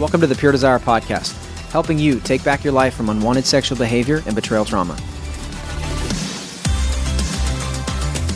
[0.00, 1.32] Welcome to the Pure Desire Podcast,
[1.70, 4.94] helping you take back your life from unwanted sexual behavior and betrayal trauma.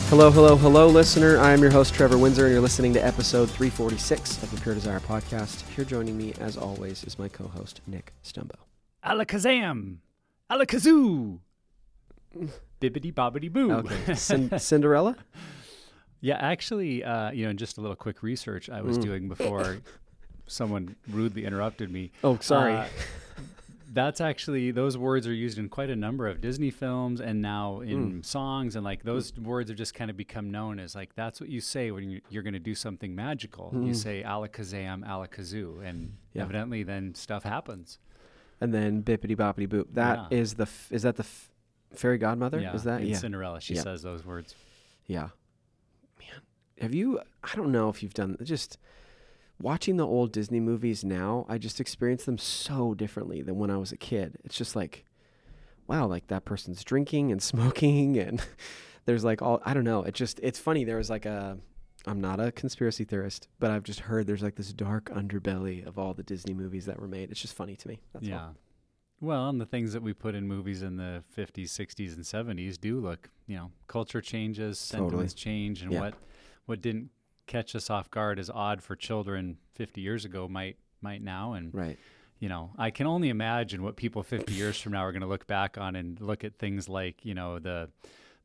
[0.09, 1.39] Hello, hello, hello, listener.
[1.39, 4.75] I am your host, Trevor Windsor, and you're listening to episode 346 of the Pure
[4.75, 5.67] Desire Podcast.
[5.75, 8.55] Here joining me, as always, is my co host, Nick Stumbo.
[9.03, 9.97] Alakazam!
[10.51, 11.39] Alakazoo!
[12.79, 13.71] Bibbity bobbity boo.
[13.71, 14.13] Okay.
[14.15, 15.17] Cin- Cinderella?
[16.21, 19.01] Yeah, actually, uh, you know, just a little quick research I was Mm.
[19.03, 19.77] doing before
[20.47, 22.11] someone rudely interrupted me.
[22.23, 22.73] Oh, sorry.
[22.75, 22.85] Uh,
[23.93, 27.79] that's actually those words are used in quite a number of Disney films and now
[27.79, 28.25] in Mm.
[28.25, 31.49] songs and like those words have just kind of become known as like that's what
[31.49, 33.69] you say when you, you're going to do something magical.
[33.73, 33.95] You Mm.
[33.95, 36.41] say alakazam, alakazoo, and Yeah.
[36.43, 37.99] evidently then stuff happens.
[38.61, 39.85] and then bippity boppity boop.
[39.93, 40.57] That is Yeah.
[40.57, 41.49] the, f- is that the f-
[41.93, 42.59] fairy godmother?
[42.59, 43.01] yeah, Is that?
[43.01, 43.17] in Yeah.
[43.17, 44.55] Cinderella she says those words.
[45.07, 45.29] Yeah.
[46.19, 46.41] Man,
[46.81, 47.19] have you?
[47.43, 48.77] I don't know if you've done just
[49.59, 51.45] watching the old Disney movies now.
[51.47, 54.37] I just experience them so differently than when I was a kid.
[54.43, 55.05] It's just like,
[55.87, 58.45] wow, like that person's drinking and smoking, and
[59.05, 60.03] there's like all I don't know.
[60.03, 60.83] It just it's funny.
[60.83, 61.57] There was like a.
[62.07, 65.97] I'm not a conspiracy theorist, but I've just heard there's like this dark underbelly of
[65.97, 67.31] all the Disney movies that were made.
[67.31, 67.99] It's just funny to me.
[68.13, 68.41] That's yeah.
[68.41, 68.55] all.
[69.21, 72.79] Well, and the things that we put in movies in the 50s, 60s, and 70s
[72.79, 75.09] do look, you know, culture changes, Totally.
[75.09, 75.99] sentiments change, and Yeah.
[76.01, 76.13] what
[76.67, 77.09] what didn't
[77.47, 81.53] catch us off guard as odd for children 50 years ago might might now.
[81.53, 81.97] And Right.
[82.39, 85.27] you know, I can only imagine what people 50 years from now are going to
[85.27, 87.89] look back on and look at things like, you know, the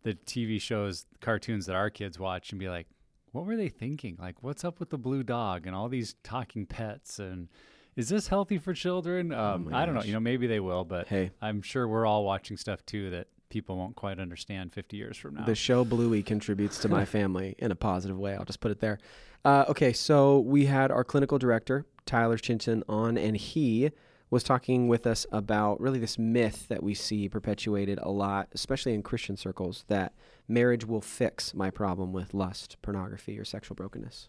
[0.02, 2.86] the TV shows, cartoons that our kids watch, and be like,
[3.32, 4.16] what were they thinking?
[4.18, 7.48] Like, what's up with the blue dog and all these talking pets and
[7.96, 9.32] is this healthy for children?
[9.32, 10.02] Um, Oh I don't know.
[10.02, 13.26] You know, maybe they will, but Hey, I'm sure we're all watching stuff too that
[13.50, 15.44] people won't quite understand 50 years from now.
[15.44, 18.34] The show Bluey contributes to my family in a positive way.
[18.34, 18.98] I'll just put it there.
[19.44, 23.90] Uh, okay, so we had our clinical director, Tyler Chinchen, on, and he
[24.30, 28.94] was talking with us about really this myth that we see perpetuated a lot, especially
[28.94, 30.14] in Christian circles, that
[30.46, 34.28] marriage will fix my problem with lust, pornography, or sexual brokenness.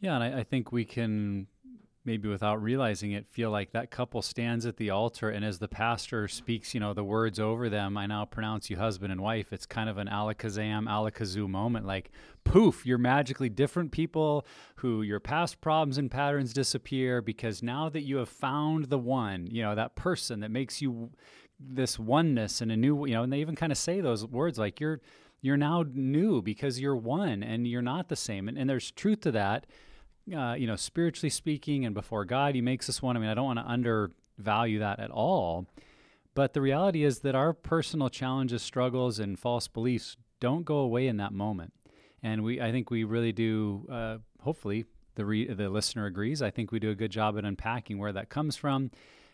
[0.00, 1.46] Yeah, and I, I think we can
[2.04, 5.68] maybe without realizing it feel like that couple stands at the altar and as the
[5.68, 9.52] pastor speaks, you know, the words over them, I now pronounce you husband and wife.
[9.52, 11.86] It's kind of an alakazam, alakazoo moment.
[11.86, 12.10] Like
[12.44, 18.02] poof, you're magically different people who your past problems and patterns disappear because now that
[18.02, 21.10] you have found the one, you know, that person that makes you
[21.58, 24.58] this oneness and a new, you know, and they even kind of say those words
[24.58, 25.00] like you're
[25.40, 28.48] you're now new because you're one and you're not the same.
[28.48, 29.66] And, and there's truth to that
[30.32, 33.16] uh, you know, spiritually speaking, and before God, He makes us one.
[33.16, 35.66] I mean, I don't want to undervalue that at all.
[36.34, 41.06] But the reality is that our personal challenges, struggles, and false beliefs don't go away
[41.06, 41.72] in that moment.
[42.22, 43.86] And we, I think we really do.
[43.90, 46.42] Uh, hopefully, the re- the listener agrees.
[46.42, 48.90] I think we do a good job at unpacking where that comes from,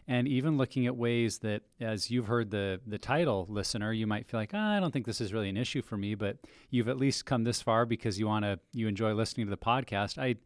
[0.06, 4.26] and even looking at ways that, as you've heard the the title, listener, you might
[4.26, 6.88] feel like ah, I don't think this is really an issue for me, but you've
[6.88, 10.18] at least come this far because you want to you enjoy listening to the podcast.
[10.18, 10.36] I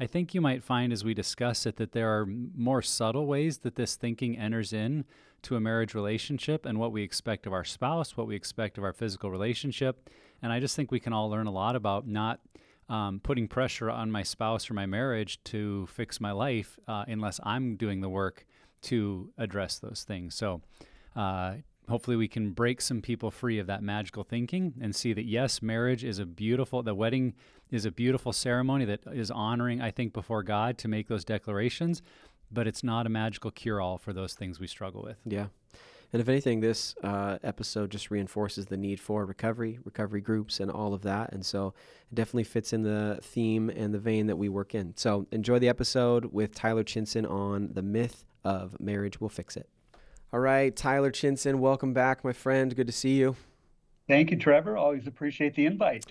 [0.00, 3.58] I think you might find as we discuss it that there are more subtle ways
[3.58, 5.04] that this thinking enters in
[5.42, 8.84] to a marriage relationship and what we expect of our spouse, what we expect of
[8.84, 10.08] our physical relationship.
[10.40, 12.40] And I just think we can all learn a lot about not
[12.88, 17.40] um, putting pressure on my spouse or my marriage to fix my life uh, unless
[17.42, 18.46] I'm doing the work
[18.82, 20.34] to address those things.
[20.34, 20.62] So,
[21.14, 21.54] uh,
[21.88, 25.60] hopefully we can break some people free of that magical thinking and see that yes
[25.60, 27.34] marriage is a beautiful the wedding
[27.72, 32.02] is a beautiful ceremony that is honoring i think before god to make those declarations
[32.52, 35.46] but it's not a magical cure-all for those things we struggle with Yeah.
[36.12, 40.70] And if anything, this uh, episode just reinforces the need for recovery, recovery groups, and
[40.70, 41.32] all of that.
[41.32, 41.72] And so
[42.10, 44.92] it definitely fits in the theme and the vein that we work in.
[44.96, 49.70] So enjoy the episode with Tyler Chinchen on the myth of marriage will fix it.
[50.34, 52.76] All right, Tyler Chinchen, welcome back, my friend.
[52.76, 53.36] Good to see you.
[54.06, 54.76] Thank you, Trevor.
[54.76, 56.04] Always appreciate the invite.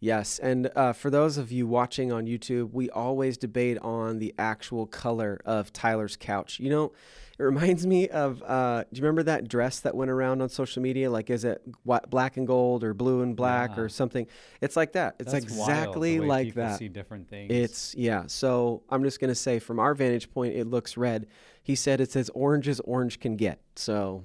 [0.00, 4.34] Yes, and uh, for those of you watching on YouTube, we always debate on the
[4.38, 6.60] actual color of Tyler's couch.
[6.60, 6.92] You know,
[7.38, 8.42] it reminds me of.
[8.42, 11.10] Uh, do you remember that dress that went around on social media?
[11.10, 13.82] Like, is it wh- black and gold or blue and black Yeah.
[13.84, 14.26] or something?
[14.60, 15.16] It's like that.
[15.18, 16.78] It's That's exactly like that.
[16.78, 18.24] see different things It's yeah.
[18.26, 21.26] So I'm just gonna say, from our vantage point, it looks red.
[21.62, 23.58] He said it's as orange as orange can get.
[23.74, 24.24] So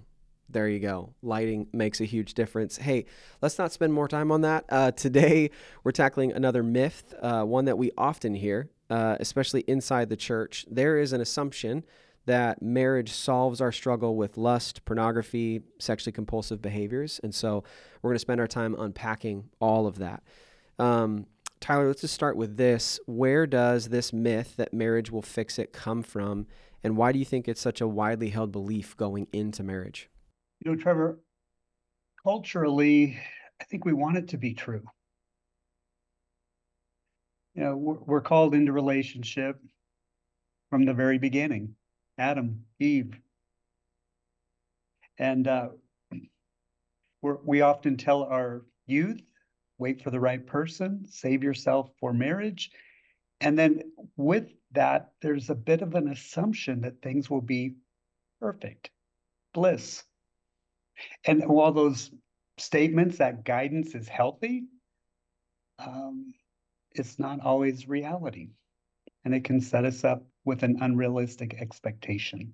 [0.50, 1.13] there you go.
[1.22, 2.78] Lighting makes a huge difference.
[2.78, 3.06] Hey,
[3.42, 4.66] let's not spend more time on that.
[4.69, 5.51] Uh, today
[5.84, 10.66] we're tackling another myth, uh, one that we often hear, uh, especially inside the church.
[10.69, 11.84] There is an assumption
[12.25, 17.63] that marriage solves our struggle with lust, pornography, sexually compulsive behaviors, and so
[18.02, 20.24] we're going to spend our time unpacking all of that.
[20.78, 21.25] Um,
[21.60, 23.00] Tyler, let's just start with this.
[23.06, 26.48] Where does this myth that marriage will fix it come from?
[26.84, 30.10] And why do you think it's such a widely held belief going into marriage?
[30.60, 31.20] You know, Trevor,
[32.24, 33.18] culturally,
[33.62, 34.84] I think we want it to be true.
[37.56, 39.60] You know, we're, we're called into relationship
[40.70, 41.76] from the very beginning
[42.18, 43.18] Adam, Eve.
[45.18, 45.70] And uh,
[47.22, 49.22] we often tell our youth
[49.80, 52.70] wait for the right person, save yourself for marriage.
[53.42, 53.82] And then
[54.18, 57.76] with that, there's a bit of an assumption that things will be
[58.42, 58.92] perfect,
[59.54, 60.04] bliss.
[61.25, 62.12] And while those
[62.57, 64.66] statements, that guidance is healthy,
[65.80, 66.34] um,
[66.92, 68.50] it's not always reality.
[69.25, 72.54] And it can set us up with an unrealistic expectation.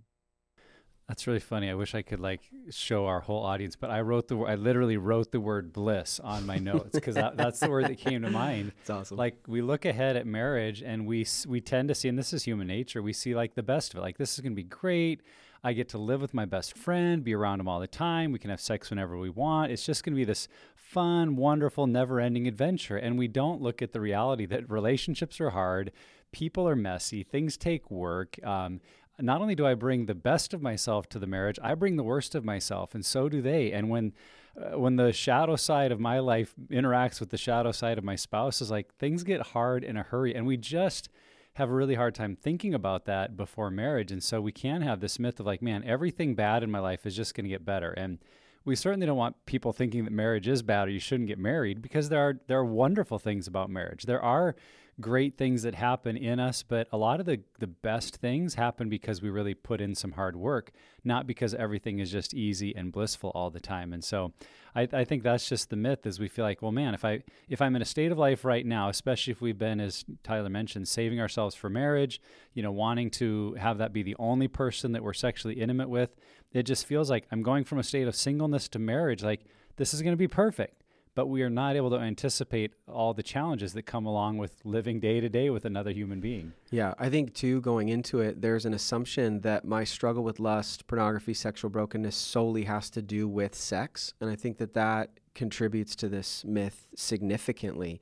[1.07, 1.69] That's really funny.
[1.69, 4.97] I wish I could like show our whole audience, but I wrote the I literally
[4.97, 8.31] wrote the word bliss on my notes because that, that's the word that came to
[8.31, 8.71] mind.
[8.81, 9.17] It's awesome.
[9.17, 12.43] Like we look ahead at marriage and we we tend to see, and this is
[12.43, 13.03] human nature.
[13.03, 14.01] We see like the best of it.
[14.01, 15.21] Like this is going to be great.
[15.65, 18.31] I get to live with my best friend, be around him all the time.
[18.31, 19.71] We can have sex whenever we want.
[19.71, 22.97] It's just going to be this fun, wonderful, never-ending adventure.
[22.97, 25.91] And we don't look at the reality that relationships are hard
[26.35, 28.37] people are messy, things take work.
[28.45, 28.81] Um,
[29.21, 32.03] not only do I bring the best of myself to the marriage, I bring the
[32.03, 33.71] worst of myself, and so do they.
[33.71, 34.13] And when
[34.57, 38.17] uh, when the shadow side of my life interacts with the shadow side of my
[38.17, 41.07] spouse, is like things get hard in a hurry, and we just
[41.55, 44.11] have a really hard time thinking about that before marriage.
[44.11, 47.05] And so we can have this myth of like, man, everything bad in my life
[47.05, 47.91] is just going to get better.
[47.91, 48.19] And
[48.65, 51.81] we certainly don't want people thinking that marriage is bad or you shouldn't get married
[51.81, 54.03] because there are there are wonderful things about marriage.
[54.03, 54.55] There are
[55.01, 58.87] great things that happen in us, but a lot of the, the best things happen
[58.87, 60.71] because we really put in some hard work,
[61.03, 63.91] not because everything is just easy and blissful all the time.
[63.91, 64.31] And so
[64.73, 67.23] I, I think that's just the myth is we feel like, well, man, if I
[67.49, 70.49] if I'm in a state of life right now, especially if we've been, as Tyler
[70.49, 72.21] mentioned, saving ourselves for marriage,
[72.53, 76.15] you know, wanting to have that be the only person that we're sexually intimate with,
[76.53, 79.23] it just feels like I'm going from a state of singleness to marriage.
[79.23, 79.41] Like
[79.75, 80.84] this is going to be perfect
[81.15, 84.99] but we are not able to anticipate all the challenges that come along with living
[84.99, 86.51] day to day with another human being.
[86.69, 90.85] Yeah, I think too, going into it, there's an assumption that my struggle with lust,
[90.87, 94.13] pornography, sexual brokenness solely has to do with sex.
[94.19, 98.01] And I think that that contributes to this myth significantly.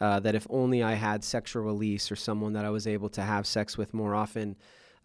[0.00, 3.22] Uh, that if only I had sexual release or someone that I was able to
[3.22, 4.56] have sex with more often,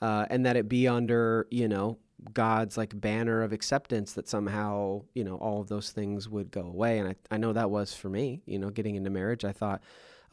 [0.01, 1.99] uh, and that it be under, you know,
[2.33, 6.61] God's like banner of acceptance that somehow, you know, all of those things would go
[6.61, 6.99] away.
[6.99, 9.45] And I, I know that was for me, you know, getting into marriage.
[9.45, 9.81] I thought,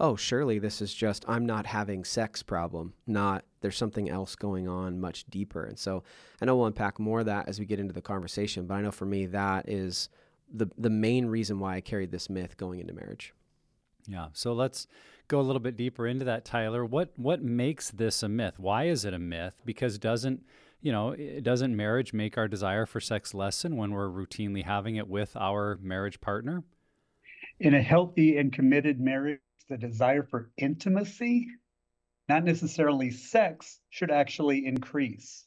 [0.00, 4.68] oh, surely this is just I'm not having sex problem, not there's something else going
[4.68, 5.64] on much deeper.
[5.64, 6.02] And so
[6.40, 8.80] I know we'll unpack more of that as we get into the conversation, but I
[8.80, 10.08] know for me that is
[10.52, 13.34] the the main reason why I carried this myth going into marriage.
[14.06, 14.28] Yeah.
[14.32, 14.86] So let's
[15.28, 16.84] go a little bit deeper into that, Tyler.
[16.84, 18.58] What what makes this a myth?
[18.58, 19.54] Why is it a myth?
[19.64, 20.44] Because doesn't
[20.84, 25.08] you know, doesn't marriage make our desire for sex lessen when we're routinely having it
[25.08, 26.62] with our marriage partner?
[27.58, 29.40] In a healthy and committed marriage,
[29.70, 31.46] the desire for intimacy,
[32.28, 35.46] not necessarily sex, should actually increase.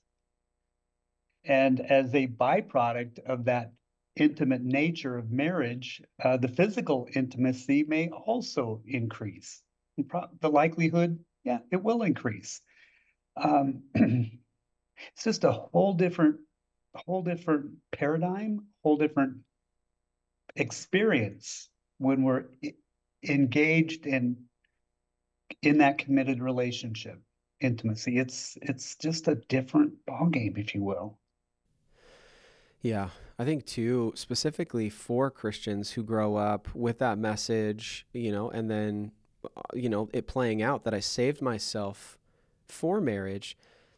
[1.45, 3.74] And as a byproduct of that
[4.16, 9.62] intimate nature of marriage, uh, the physical intimacy may also increase.
[10.42, 12.60] The likelihood, yeah, it will increase.
[13.36, 13.84] Um,
[15.13, 16.38] it's just a whole different
[16.96, 19.38] whole different paradigm whole different
[20.56, 22.46] experience when we're
[23.27, 24.38] engaged in
[25.62, 27.22] in that committed relationship
[27.60, 28.18] intimacy.
[28.18, 31.18] It's it's just a different ballgame if you will.
[32.82, 38.50] Yeah i think too specifically for christians who grow up with that message you know
[38.50, 39.12] and then
[39.46, 42.18] uh, you know it playing out that i saved myself
[42.68, 43.58] for marriage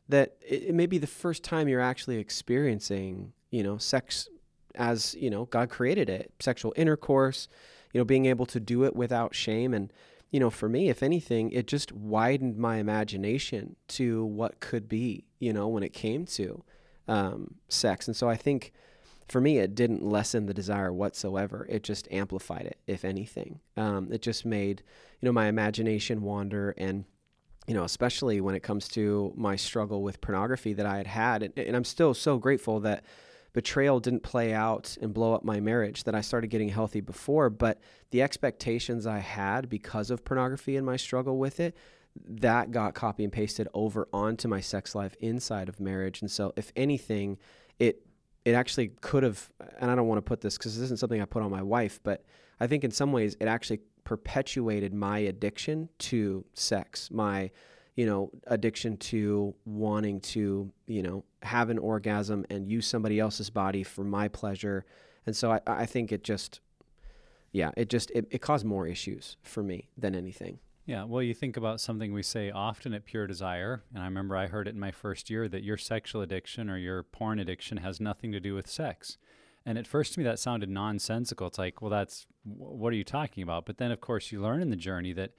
[0.10, 4.28] that it, it may be the first time you're actually experiencing, you know, sex
[4.75, 7.48] as, you know, God created it, sexual intercourse,
[7.94, 9.74] you know, being able to do it without shame.
[9.74, 9.92] And,
[10.32, 15.25] you know, for me, if anything, it just widened my imagination to what could be,
[15.39, 16.63] you know, when it came to
[17.08, 18.08] um, sex.
[18.08, 18.72] And so I think
[19.28, 21.68] for me, it didn't lessen the desire whatsoever.
[21.70, 23.60] It just amplified it, if anything.
[23.78, 24.82] Um, it just made,
[25.20, 27.06] you know, my imagination wander and
[27.69, 31.43] you know, especially when it comes to my struggle with pornography that I had had.
[31.43, 33.03] And, and, I'm still so grateful that
[33.53, 37.51] betrayal didn't play out and blow up my marriage, that I started getting healthy before.
[37.51, 41.77] But the expectations I had because of pornography and my struggle with it,
[42.25, 46.21] that got copy and pasted over onto my sex life inside of marriage.
[46.21, 47.38] And so, if anything,
[47.77, 48.01] it
[48.45, 49.47] it actually could have,
[49.77, 51.61] and I don't want to put this because this isn't something I put on my
[51.61, 52.25] wife, but
[52.59, 57.51] I think in some ways it actually perpetuated my addiction to sex, my
[57.96, 63.51] you know, addiction to wanting to, you know, have an orgasm and use somebody else's
[63.51, 64.84] body for my pleasure.
[65.28, 66.60] And so I, I think it just,
[67.51, 70.58] yeah, it just, it, it caused more issues for me than anything.
[70.88, 74.36] Yeah, well, you think about something we say often at Pure Desire, and I remember
[74.36, 77.78] I heard it in my first year that your sexual addiction or your porn addiction
[77.78, 79.20] has nothing to do with sex.
[79.66, 81.48] And at first to me, that sounded nonsensical.
[81.48, 83.66] It's like, well, that's what are you talking about?
[83.66, 85.32] But then, of course, you learn in the journey that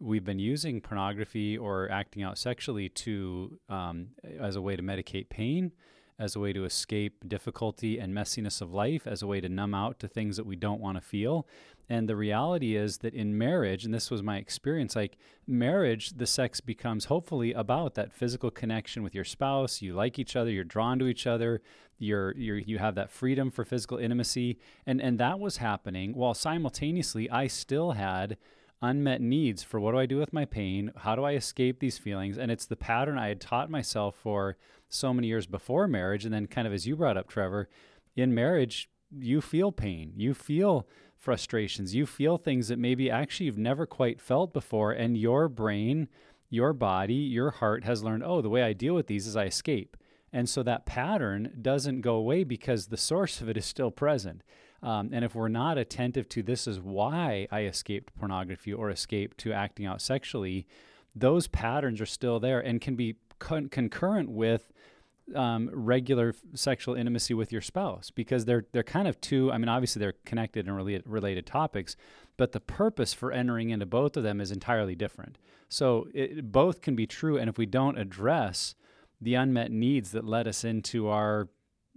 [0.00, 4.08] we've been using pornography or acting out sexually to um,
[4.38, 5.72] as a way to medicate pain
[6.18, 9.74] as a way to escape difficulty and messiness of life as a way to numb
[9.74, 11.46] out to things that we don't want to feel
[11.88, 15.16] and the reality is that in marriage and this was my experience like
[15.46, 20.36] marriage the sex becomes hopefully about that physical connection with your spouse you like each
[20.36, 21.60] other you're drawn to each other
[21.98, 26.34] you're, you're you have that freedom for physical intimacy and and that was happening while
[26.34, 28.36] simultaneously I still had
[28.80, 30.92] unmet needs for what do I do with my pain?
[30.98, 32.38] How do I escape these feelings?
[32.38, 34.56] And it's the pattern I had taught myself for
[34.88, 36.24] so many years before marriage.
[36.24, 37.68] And then, kind of as you brought up, Trevor,
[38.16, 40.86] in marriage, you feel pain, you feel
[41.18, 44.92] frustrations, you feel things that maybe actually you've never quite felt before.
[44.92, 46.08] And your brain,
[46.48, 49.44] your body, your heart has learned, oh, the way I deal with these is I
[49.44, 49.96] escape.
[50.32, 54.42] And so that pattern doesn't go away because the source of it is still present.
[54.82, 59.38] Um, and if we're not attentive to this is why I escaped pornography or escaped
[59.38, 60.66] to acting out sexually,
[61.16, 64.72] those patterns are still there and can be con- concurrent with
[65.34, 69.52] um, regular sexual intimacy with your spouse because they're they're kind of two.
[69.52, 71.96] I mean, obviously they're connected and related, related topics,
[72.36, 75.38] but the purpose for entering into both of them is entirely different.
[75.68, 78.74] So it, both can be true, and if we don't address
[79.20, 81.48] the unmet needs that led us into our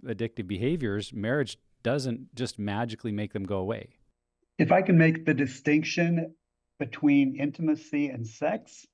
[0.04, 3.96] addictive behaviors, marriage doesn't just magically make them go away.
[4.58, 6.34] If I can make the distinction
[6.78, 8.86] between intimacy and sex,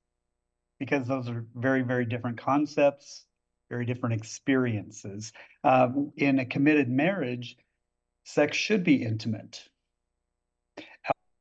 [0.79, 3.25] because those are very, very different concepts,
[3.69, 5.31] very different experiences.
[5.63, 7.57] Uh, in a committed marriage,
[8.23, 9.63] sex should be intimate.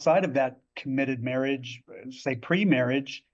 [0.00, 3.24] Outside of that committed marriage, say pre marriage,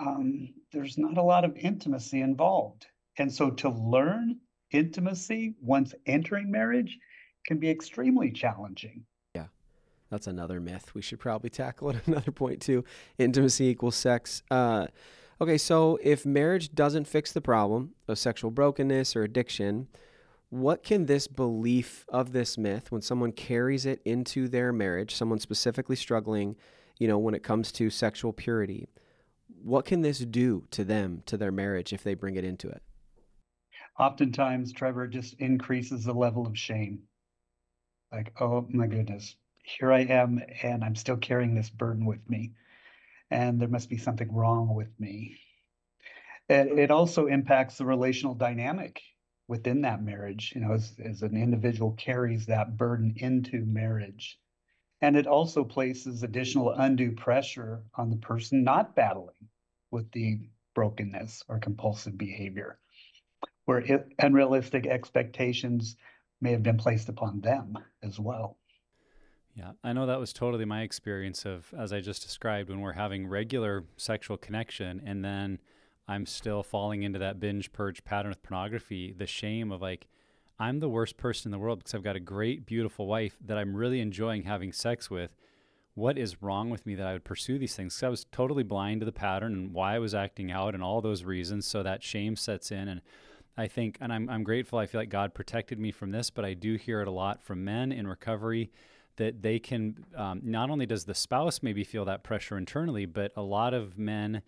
[0.00, 2.86] um, there's not a lot of intimacy involved.
[3.18, 6.98] And so to learn intimacy once entering marriage
[7.46, 9.04] can be extremely challenging.
[9.34, 9.46] Yeah,
[10.10, 12.84] that's another myth we should probably tackle at another point too.
[13.18, 14.42] Intimacy equals sex.
[14.50, 14.86] Uh,
[15.40, 19.88] okay, so if marriage doesn't fix the problem of sexual brokenness or addiction,
[20.50, 25.38] what can this belief of this myth, when someone carries it into their marriage, someone
[25.38, 26.56] specifically struggling,
[26.98, 28.88] you know, when it comes to sexual purity,
[29.62, 32.82] what can this do to them, to their marriage, if they bring it into it?
[33.98, 37.00] Oftentimes, Trevor, just increases the level of shame
[38.12, 42.52] like, oh my goodness, here I am, and I'm still carrying this burden with me,
[43.30, 45.38] and there must be something wrong with me.
[46.48, 49.00] It, it also impacts the relational dynamic
[49.48, 54.38] within that marriage, you know, as, as an individual carries that burden into marriage.
[55.02, 59.48] And it also places additional undue pressure on the person not battling
[59.90, 60.40] with the
[60.74, 62.78] brokenness or compulsive behavior,
[63.64, 65.96] where it, unrealistic expectations
[66.40, 68.59] may have been placed upon them as well.
[69.60, 72.92] Yeah, I know that was totally my experience of, as I just described, when we're
[72.92, 75.58] having regular sexual connection and then
[76.08, 80.06] I'm still falling into that binge purge pattern with pornography, the shame of like,
[80.58, 83.58] I'm the worst person in the world because I've got a great, beautiful wife that
[83.58, 85.36] I'm really enjoying having sex with.
[85.92, 87.94] What is wrong with me that I would pursue these things?
[87.94, 90.82] Because I was totally blind to the pattern and why I was acting out and
[90.82, 91.66] all those reasons.
[91.66, 92.88] So that shame sets in.
[92.88, 93.02] And
[93.58, 96.46] I think, and I'm, I'm grateful, I feel like God protected me from this, but
[96.46, 98.70] I do hear it a lot from men in recovery
[99.20, 103.32] that they can, um, not only does the spouse maybe feel that pressure internally, but
[103.36, 104.40] a lot of men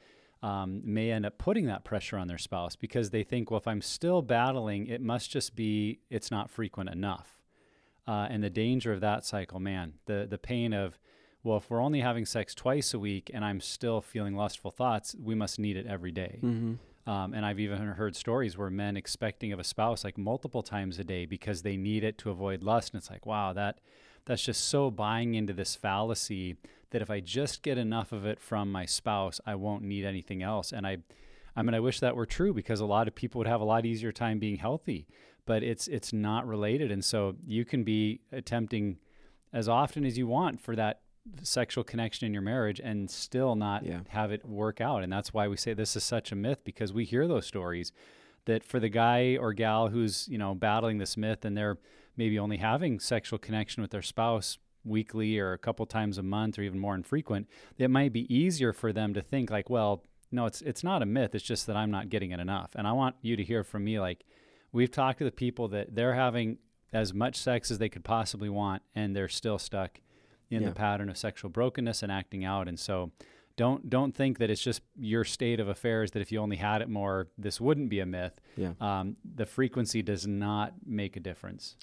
[0.42, 3.68] um, may end up putting that pressure on their spouse because they think, well, if
[3.68, 7.38] I'm still battling, it must just be, it's not frequent enough.
[8.08, 10.98] Uh, and the danger of that cycle, man, the, the pain of,
[11.44, 15.14] well, if we're only having sex twice a week and I'm still feeling lustful thoughts,
[15.22, 16.38] we must need it every day.
[16.42, 17.10] Mm-hmm.
[17.10, 20.98] Um, and I've even heard stories where men expecting of a spouse like multiple times
[20.98, 22.94] a day because they need it to avoid lust.
[22.94, 23.80] And it's like, wow, that
[24.24, 26.56] that's just so buying into this fallacy
[26.90, 30.42] that if I just get enough of it from my spouse, I won't need anything
[30.42, 30.72] else.
[30.72, 30.98] And I,
[31.56, 33.64] I mean, I wish that were true because a lot of people would have a
[33.64, 35.06] lot easier time being healthy,
[35.46, 36.92] but it's it's not related.
[36.92, 38.98] And so you can be attempting
[39.52, 41.00] as often as you want for that
[41.42, 44.00] sexual connection in your marriage and still not yeah.
[44.08, 45.02] have it work out.
[45.02, 47.92] And that's why we say this is such a myth because we hear those stories
[48.44, 51.78] that for the guy or gal who's, you know, battling this myth and they're
[52.16, 56.59] maybe only having sexual connection with their spouse weekly or a couple times a month
[56.59, 60.47] or even more infrequent, it might be easier for them to think like, well, no,
[60.47, 61.35] it's it's not a myth.
[61.35, 62.71] It's just that I'm not getting it enough.
[62.75, 64.25] And I want you to hear from me like
[64.73, 66.59] we've talked to the people that they're having
[66.92, 70.00] as much sex as they could possibly want and they're still stuck
[70.50, 70.69] in yeah.
[70.69, 72.69] the pattern of sexual brokenness and acting out.
[72.69, 73.11] And so
[73.57, 76.81] don't don't think that it's just your state of affairs that if you only had
[76.83, 78.40] it more, this wouldn't be a myth.
[78.57, 78.73] Yeah.
[78.81, 81.76] Um, the frequency does not make a difference.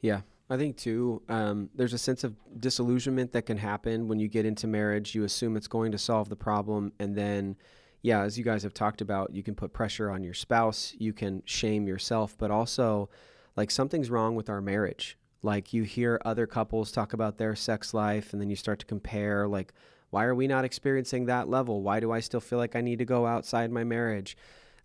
[0.00, 0.22] Yeah.
[0.52, 4.44] I think too, um, there's a sense of disillusionment that can happen when you get
[4.44, 5.14] into marriage.
[5.14, 7.54] You assume it's going to solve the problem, and then,
[8.02, 11.12] yeah, as you guys have talked about, you can put pressure on your spouse, you
[11.12, 13.08] can shame yourself, but also,
[13.56, 15.16] like something's wrong with our marriage.
[15.42, 18.86] Like you hear other couples talk about their sex life, and then you start to
[18.86, 19.72] compare, like,
[20.10, 21.82] why are we not experiencing that level?
[21.82, 24.36] Why do I still feel like I need to go outside my marriage?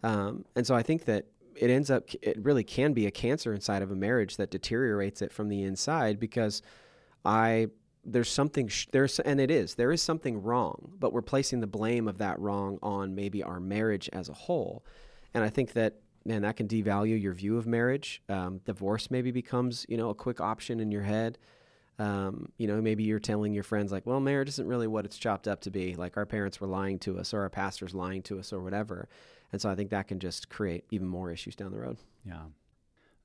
[0.04, 3.54] Um, and so I think that it ends up it really can be a cancer
[3.54, 6.62] inside of a marriage that deteriorates it from the inside because
[7.24, 7.68] I
[8.04, 11.68] there's something sh- there's and it is there is something wrong but we're placing the
[11.68, 14.86] blame of that wrong on maybe our marriage as a whole.
[15.34, 18.22] And I think that man that can devalue your view of marriage.
[18.30, 21.38] Um, divorce maybe becomes you know a quick option in your head
[22.00, 25.18] um, you know maybe you're telling your friends like well marriage isn't really what it's
[25.18, 28.22] chopped up to be like our parents were lying to us or our pastor's lying
[28.22, 29.08] to us or whatever
[29.52, 31.98] and so I think that can just create even more issues down the road.
[32.26, 32.44] Yeah.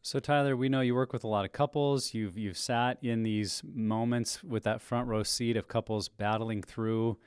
[0.02, 2.14] So Tyler, we know you work with a lot of couples.
[2.14, 7.18] You've you've sat in these moments with that front row seat of couples battling through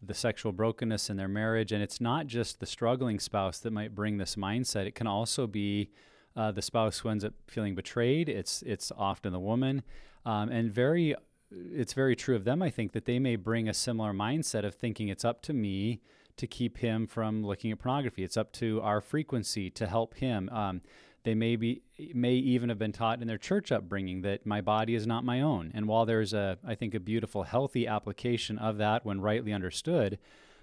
[0.00, 3.94] the sexual brokenness in their marriage, and it's not just the struggling spouse that might
[3.94, 4.86] bring this mindset.
[4.86, 5.90] It can also be
[6.36, 8.28] uh, the spouse who ends up feeling betrayed.
[8.28, 9.82] It's it's often the woman,
[10.24, 11.14] um, and very
[11.50, 12.62] it's very true of them.
[12.62, 16.00] I think that they may bring a similar mindset of thinking it's up to me
[16.36, 18.24] to keep him from looking at pornography.
[18.24, 20.48] It's up to our frequency to help him.
[20.50, 20.80] Um,
[21.24, 21.82] they may be
[22.14, 25.40] may even have been taught in their church upbringing that my body is not my
[25.40, 25.70] own.
[25.74, 30.18] And while there's a I think a beautiful healthy application of that when rightly understood,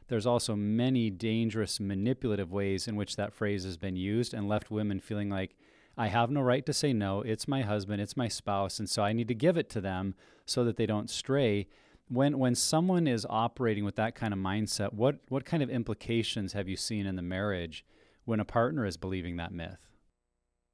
[0.10, 4.70] there's also many dangerous manipulative ways in which that phrase has been used and left
[4.70, 5.56] women feeling like
[5.98, 7.22] I have no right to say no.
[7.22, 10.16] It's my husband, it's my spouse, and so I need to give it to them
[10.46, 11.68] so that they don't stray
[12.10, 16.53] when when someone is operating with that kind of mindset, what what kind of implications
[16.53, 17.86] have you seen in the marriage
[18.25, 19.79] when a partner is believing that myth?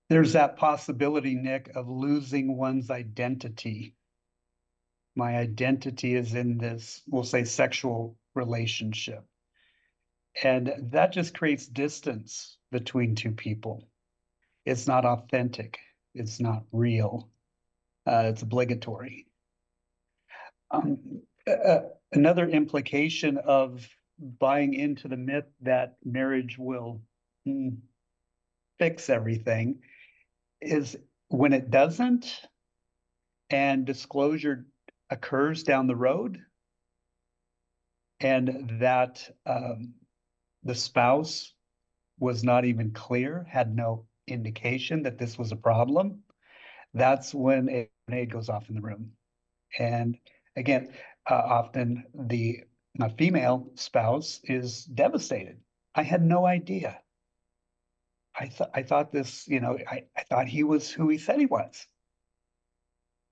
[0.09, 3.95] There's that possibility, Nick, of losing one's identity.
[5.15, 9.25] My identity is in this, we'll say, sexual relationship.
[10.43, 13.87] And that just creates distance between two people.
[14.65, 15.79] It's not authentic,
[16.13, 17.29] it's not real,
[18.07, 19.27] uh, it's obligatory.
[20.71, 23.87] Um, uh, another implication of
[24.39, 27.01] buying into the myth that marriage will
[27.47, 27.77] mm,
[28.79, 29.79] fix everything
[30.61, 30.97] is
[31.29, 32.41] when it doesn't
[33.49, 34.65] and disclosure
[35.09, 36.39] occurs down the road
[38.19, 39.93] and that um,
[40.65, 41.53] the spouse
[42.19, 46.23] was not even clear, had no indication that this was a problem,
[46.93, 49.11] that's when a grenade goes off in the room.
[49.77, 50.17] And
[50.55, 50.93] again,
[51.29, 52.63] uh, often the
[52.97, 55.59] my female spouse is devastated.
[55.95, 57.01] I had no idea.
[58.37, 61.39] I thought I thought this, you know, I, I thought he was who he said
[61.39, 61.85] he was.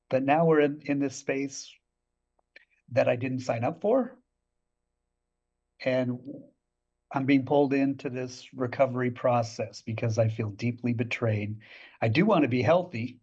[0.09, 1.71] But now we're in, in this space
[2.91, 4.17] that I didn't sign up for.
[5.83, 6.19] And
[7.13, 11.57] I'm being pulled into this recovery process because I feel deeply betrayed.
[12.01, 13.19] I do want to be healthy,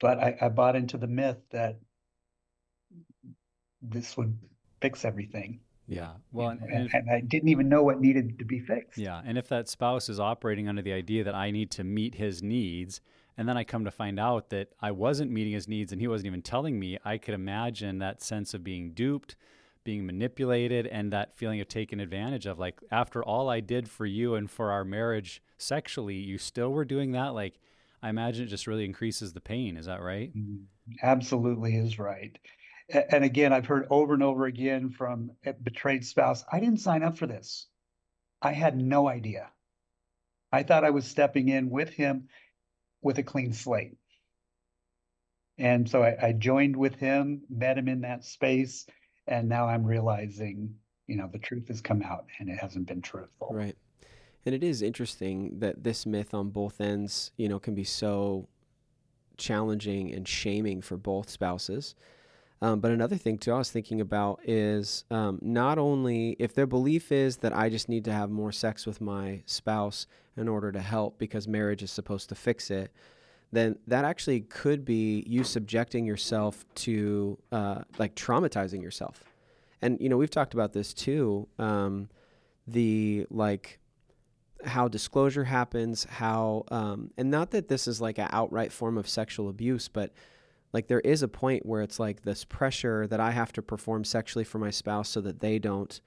[0.00, 1.78] but I, I bought into the myth that
[3.80, 4.36] this would
[4.80, 5.60] fix everything.
[5.86, 6.12] Yeah.
[6.32, 8.98] Well, and, and, and, I didn't even know what needed to be fixed.
[8.98, 9.20] Yeah.
[9.24, 12.42] And if that spouse is operating under the idea that I need to meet his
[12.42, 13.00] needs,
[13.36, 16.08] and then I come to find out that I wasn't meeting his needs and he
[16.08, 19.36] wasn't even telling me, I could imagine that sense of being duped,
[19.84, 22.58] being manipulated, and that feeling of taken advantage of.
[22.58, 26.84] Like, after all I did for you and for our marriage sexually, you still were
[26.84, 27.34] doing that.
[27.34, 27.58] Like,
[28.02, 29.76] I imagine it just really increases the pain.
[29.76, 30.36] Is that right?
[30.36, 30.64] Mm-hmm.
[31.02, 32.36] Absolutely is right
[32.92, 37.02] and again, I've heard over and over again from a betrayed spouse, I didn't sign
[37.02, 37.66] up for this.
[38.40, 39.50] I had no idea.
[40.50, 42.28] I thought I was stepping in with him
[43.00, 43.96] with a clean slate.
[45.58, 48.86] And so I, I joined with him, met him in that space,
[49.26, 50.74] and now I'm realizing,
[51.06, 53.50] you know, the truth has come out and it hasn't been truthful.
[53.52, 53.76] Right.
[54.44, 58.48] And it is interesting that this myth on both ends, you know, can be so
[59.36, 61.94] challenging and shaming for both spouses.
[62.60, 66.66] Um, but another thing too, I was thinking about is um, not only if their
[66.66, 70.06] belief is that I just need to have more sex with my spouse
[70.36, 72.92] in order to help because marriage is supposed to fix it,
[73.52, 79.22] then that actually could be you subjecting yourself to uh, like traumatizing yourself.
[79.82, 81.48] And you know, we've talked about this too.
[81.58, 82.08] Um,
[82.66, 83.78] the like
[84.64, 89.08] how disclosure happens, how um, and not that this is like an outright form of
[89.08, 90.12] sexual abuse, but
[90.72, 94.04] like there is a point where it's like this pressure that I have to perform
[94.04, 96.00] sexually for my spouse so that they don't,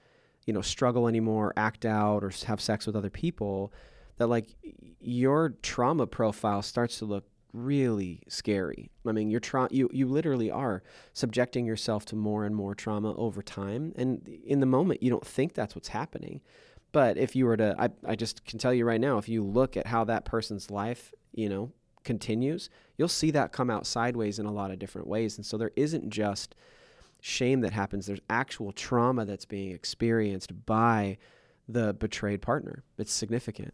[0.45, 3.71] you know, struggle anymore, act out, or have sex with other people.
[4.17, 4.55] That like
[4.99, 7.25] your trauma profile starts to look
[7.55, 8.91] really scary.
[9.07, 13.15] I mean, you're tra- you you literally are subjecting yourself to more and more trauma
[13.15, 16.41] over time, and in the moment you don't think that's what's happening.
[16.91, 19.43] But if you were to, I, I just can tell you right now, if you
[19.43, 21.71] look at how that person's life, you know,
[22.05, 25.35] continues, you'll see that come out sideways in a lot of different ways.
[25.35, 26.55] And so there isn't just
[27.19, 31.17] shame that happens, there's actual trauma that's being experienced by
[31.67, 32.83] the betrayed partner.
[32.97, 33.73] It's significant.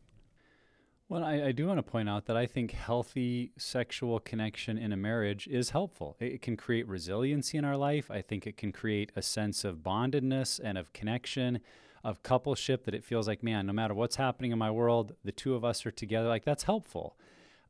[1.12, 4.94] Well, I, I, do want to point out that I think healthy sexual connection in
[4.94, 6.16] a marriage is helpful.
[6.22, 8.10] It, can create resiliency in our life.
[8.10, 11.60] I think it can create a sense of bondedness and of connection,
[12.02, 15.34] of coupleship that it feels like, man, no matter what's happening in my world, the
[15.34, 16.30] two of us are together.
[16.30, 17.18] Like, that's helpful.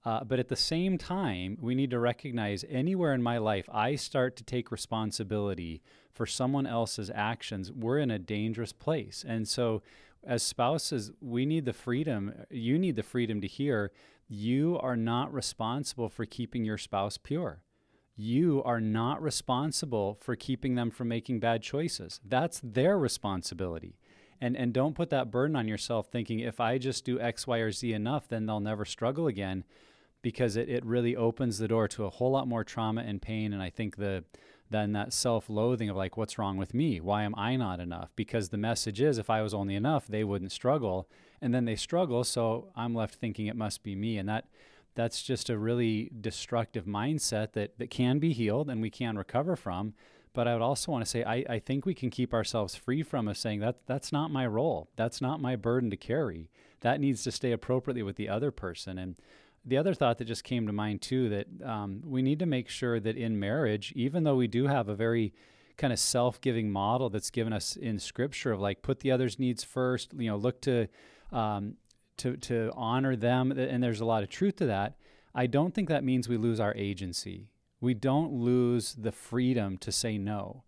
[0.06, 3.96] Uh, but at the same time, we need to recognize anywhere in my life I
[3.96, 5.82] start to take responsibility
[6.14, 9.26] for someone else's actions, we're in a dangerous place.
[9.28, 9.82] And so
[10.24, 13.92] as spouses, we need the freedom, you need the freedom to hear
[14.28, 17.64] you are not responsible for keeping your spouse pure.
[18.16, 22.22] You are not responsible for keeping them from making bad choices.
[22.24, 23.98] That's their responsibility.
[24.40, 27.58] And, and don't put that burden on yourself thinking if I just do X, Y,
[27.58, 29.66] or Z enough, then they'll never struggle again
[30.22, 33.54] because it, it really opens the door to a whole lot more trauma and pain.
[33.54, 34.24] And I think the
[34.72, 37.00] than that self-loathing of like what's wrong with me?
[37.00, 38.10] Why am i not enough?
[38.16, 41.08] Because the message is if i was only enough they wouldn't struggle.
[41.42, 44.18] And then they struggle so i'm left thinking it must be me.
[44.18, 44.46] And that
[44.96, 49.56] that's just a really destructive mindset that that can be healed and we can recover
[49.56, 49.94] from.
[50.34, 53.04] But i would also want to say i, I think we can keep ourselves free
[53.04, 54.90] from of saying that that's not my role.
[54.96, 56.50] That's not my burden to carry.
[56.80, 58.98] That needs to stay appropriately with the other person.
[58.98, 59.16] And
[59.66, 62.70] the other thought that just came to mind too that um, we need to make
[62.70, 65.34] sure that in marriage, even though we do have a very
[65.78, 69.64] kind of self-giving model that's given us in Scripture of like put the other's needs
[69.64, 70.88] first, you know, look to
[71.32, 71.76] um,
[72.18, 74.96] to to honor them, and there's a lot of truth to that.
[75.34, 77.48] I don't think that means we lose our agency.
[77.80, 80.64] We don't lose the freedom to say no.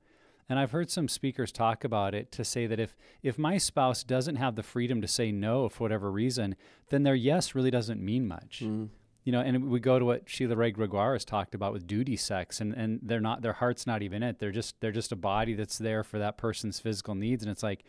[0.49, 4.03] And I've heard some speakers talk about it to say that if if my spouse
[4.03, 6.55] doesn't have the freedom to say no for whatever reason,
[6.89, 8.61] then their yes really doesn't mean much.
[8.63, 8.89] Mm.
[9.23, 12.17] You know, and we go to what Sheila Wray Gregoire has talked about with duty
[12.17, 14.39] sex, and, and they're not their heart's not even in it.
[14.39, 17.63] They're just they're just a body that's there for that person's physical needs, and it's
[17.63, 17.85] like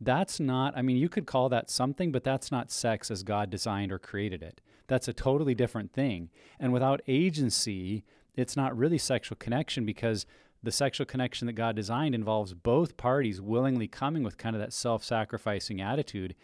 [0.00, 0.76] that's not.
[0.76, 3.98] I mean, you could call that something, but that's not sex as God designed or
[3.98, 4.60] created it.
[4.86, 6.30] That's a totally different thing.
[6.60, 8.04] And without agency,
[8.36, 10.24] it's not really sexual connection because
[10.62, 14.72] the sexual connection that God designed involves both parties willingly coming with kind of that
[14.72, 16.34] self sacrificing attitude.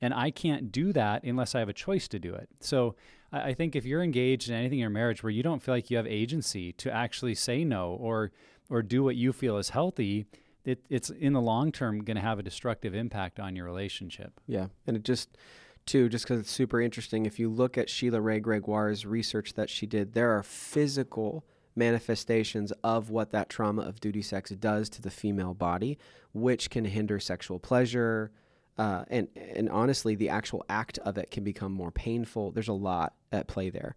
[0.00, 2.48] And I can't do that unless I have a choice to do it.
[2.60, 2.94] So
[3.32, 5.90] I think if you're engaged in anything in your marriage where you don't feel like
[5.90, 8.30] you have agency to actually say no or
[8.70, 10.24] or do what you feel is healthy,
[10.64, 14.40] it, it's in the long term going to have a destructive impact on your relationship.
[14.46, 15.36] Yeah, and it just
[15.84, 17.26] too, just because it's super interesting.
[17.26, 21.44] If you look at Sheila Wray Gregoire's research that she did, there are physical
[21.76, 25.98] manifestations of what that trauma of duty sex does to the female body,
[26.32, 28.30] which can hinder sexual pleasure.
[28.76, 32.50] Uh, and and honestly, the actual act of it can become more painful.
[32.50, 33.94] There's a lot at play there.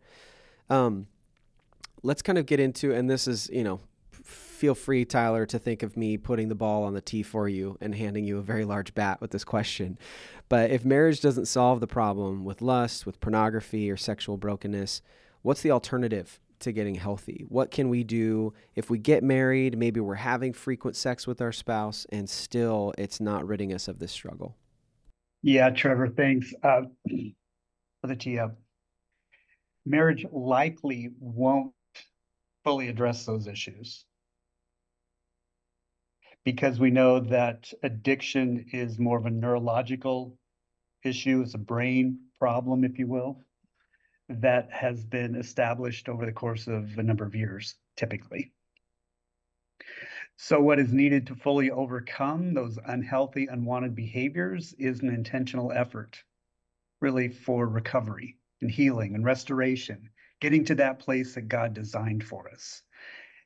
[0.70, 1.08] Um,
[2.04, 3.80] let's kind of get into, and this is you know,
[4.12, 7.78] feel free, Tyler, to think of me putting the ball on the tee for you
[7.82, 9.98] and handing you a very large bat with this question.
[10.50, 15.02] But if marriage doesn't solve the problem with lust, with pornography, or sexual brokenness,
[15.42, 16.40] what's the alternative?
[16.60, 17.46] To getting healthy?
[17.50, 19.78] What can we do if we get married?
[19.78, 24.00] Maybe we're having frequent sex with our spouse and still it's not ridding us of
[24.00, 24.56] this struggle.
[25.43, 26.82] Yeah, Trevor, thanks uh,
[28.02, 28.58] for the tee up.
[29.86, 31.72] Marriage likely won't
[32.63, 34.06] fully address those issues
[36.43, 40.38] because we know that addiction is more of a neurological
[41.04, 43.41] issue, it's a brain problem, if you will
[44.30, 48.52] that has been established over the course of a number of years, typically.
[50.36, 56.24] So what is needed to fully overcome those unhealthy, unwanted behaviors is an intentional effort,
[57.02, 60.10] really for recovery and healing and restoration,
[60.40, 62.84] getting to that place that God designed for us.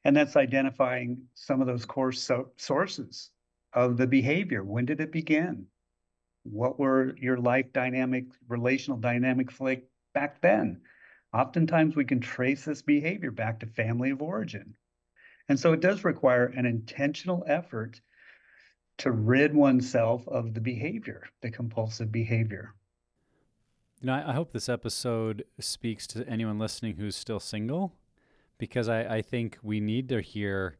[0.04, 3.30] And that's identifying some of those core so- sources
[3.74, 4.63] of the behavior.
[4.63, 5.67] When did it begin?
[6.44, 10.82] What were your life dynamic, relational dynamic like back then?
[11.34, 14.76] Oftentimes, we can trace this behavior back to family of origin.
[15.50, 18.02] And so it does require an intentional effort
[18.97, 22.74] to rid oneself of the behavior, the compulsive behavior.
[24.02, 27.93] You know, I, I hope this episode speaks to anyone listening who's still single
[28.58, 30.78] because I, I think we need to hear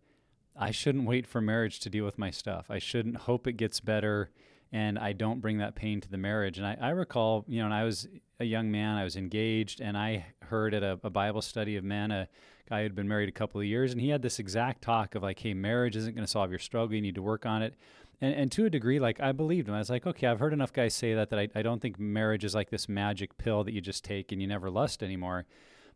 [0.56, 2.67] I shouldn't wait for marriage to deal with my stuff.
[2.70, 4.30] I shouldn't hope it gets better
[4.72, 6.58] and I don't bring that pain to the marriage.
[6.58, 8.08] And I, I recall, you know, when I was
[8.40, 11.84] a young man, I was engaged, and I heard at a, a Bible study of
[11.84, 12.28] men, a
[12.70, 15.16] guy who had been married a couple of years, and he had this exact talk
[15.16, 16.96] of like, hey, marriage isn't going to solve your struggle.
[16.96, 17.76] You need to work on it.
[18.22, 19.76] And, and to a degree, like I believed him.
[19.76, 22.00] I was like, okay, I've heard enough guys say that that I, I don't think
[22.00, 25.46] marriage is like this magic pill that you just take and you never lust anymore.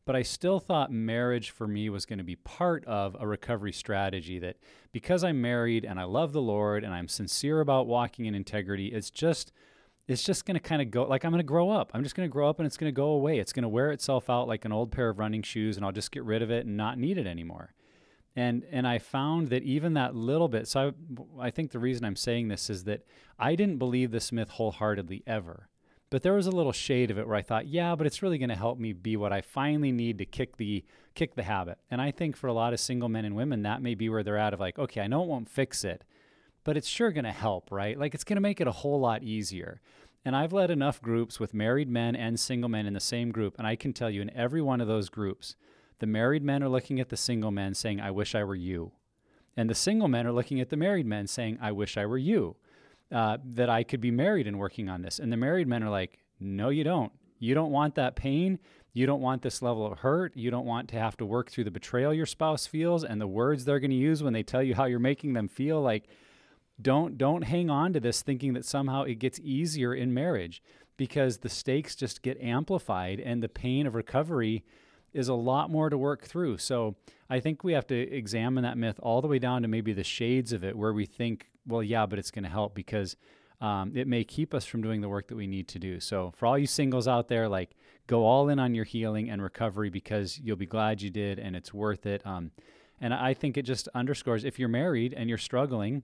[0.05, 3.71] But I still thought marriage for me was going to be part of a recovery
[3.71, 4.57] strategy that
[4.91, 8.87] because I'm married and I love the Lord and I'm sincere about walking in integrity,
[8.87, 9.51] it's just
[10.07, 11.89] it's just going to kind of go like I'm going to grow up.
[11.93, 13.39] I'm just going to grow up and it's going to go away.
[13.39, 15.91] It's going to wear itself out like an old pair of running shoes and I'll
[15.91, 17.73] just get rid of it and not need it anymore
[18.35, 20.67] and and I found that even that little bit.
[20.67, 20.93] So
[21.39, 23.05] I, I think the reason I'm saying this is that
[23.39, 25.69] I didn't believe the Smith wholeheartedly ever,
[26.09, 28.37] but there was a little shade of it where I thought, yeah, but it's really
[28.37, 31.77] going to help me be what I finally need to kick the kick the habit.
[31.89, 34.23] And I think for a lot of single men and women, that may be where
[34.23, 36.03] they're at of like, okay, I know it won't fix it,
[36.63, 37.97] but it's sure going to help, right?
[37.97, 39.79] Like it's going to make it a whole lot easier.
[40.25, 43.55] And I've led enough groups with married men and single men in the same group,
[43.57, 45.55] and I can tell you in every one of those groups
[45.99, 48.91] the married men are looking at the single men saying, I wish I were you.
[49.55, 52.17] And the single men are looking at the married men saying, I wish I were
[52.17, 52.57] you,
[53.11, 55.19] uh, that I could be married and working on this.
[55.19, 57.11] And the married men are like, No, you don't.
[57.39, 58.59] You don't want that pain.
[58.93, 60.37] You don't want this level of hurt.
[60.37, 63.27] You don't want to have to work through the betrayal your spouse feels and the
[63.27, 65.81] words they're going to use when they tell you how you're making them feel.
[65.81, 66.05] Like,
[66.81, 70.61] don't don't hang on to this thinking that somehow it gets easier in marriage
[70.97, 74.63] because the stakes just get amplified and the pain of recovery
[75.13, 76.57] is a lot more to work through.
[76.57, 76.95] So
[77.29, 80.03] I think we have to examine that myth all the way down to maybe the
[80.03, 83.15] shades of it where we think, well, yeah, but it's going to help because
[83.61, 85.99] um, it may keep us from doing the work that we need to do.
[85.99, 87.71] So for all you singles out there, like
[88.07, 91.55] go all in on your healing and recovery because you'll be glad you did and
[91.55, 92.25] it's worth it.
[92.25, 92.51] Um,
[92.99, 96.03] and I think it just underscores if you're married and you're struggling,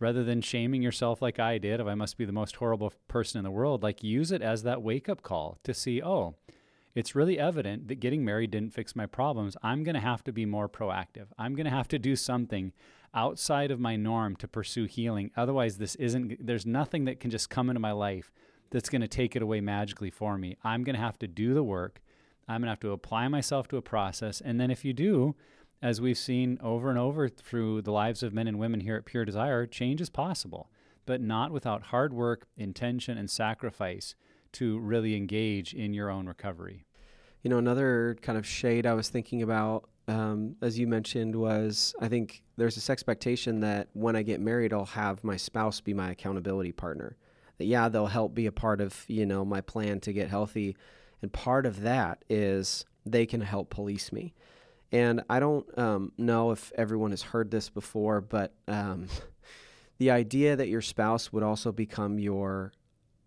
[0.00, 3.38] rather than shaming yourself like I did, if I must be the most horrible person
[3.38, 6.36] in the world, like use it as that wake up call to see, oh,
[6.94, 9.56] it's really evident that getting married didn't fix my problems.
[9.62, 11.26] I'm going to have to be more proactive.
[11.38, 12.72] I'm going to have to do something
[13.14, 15.30] outside of my norm to pursue healing.
[15.36, 18.30] Otherwise, this isn't, there's nothing that can just come into my life
[18.70, 20.56] that's going to take it away magically for me.
[20.62, 22.00] I'm going to have to do the work.
[22.46, 24.40] I'm going to have to apply myself to a process.
[24.40, 25.34] And then if you do,
[25.80, 29.04] as we've seen over and over through the lives of men and women here at
[29.04, 30.70] Pure Desire, change is possible,
[31.06, 34.14] but not without hard work, intention, and sacrifice
[34.52, 36.84] to really engage in your own recovery.
[37.42, 41.94] You know, another kind of shade I was thinking about, um, as you mentioned, was
[42.00, 45.92] I think there's this expectation that when I get married, I'll have my spouse be
[45.92, 47.16] my accountability partner.
[47.58, 50.76] That, yeah, they'll help be a part of, you know, my plan to get healthy.
[51.20, 54.32] And part of that is they can help police me.
[54.90, 59.08] And I don't um, know if everyone has heard this before, but um,
[59.98, 62.72] the idea that your spouse would also become your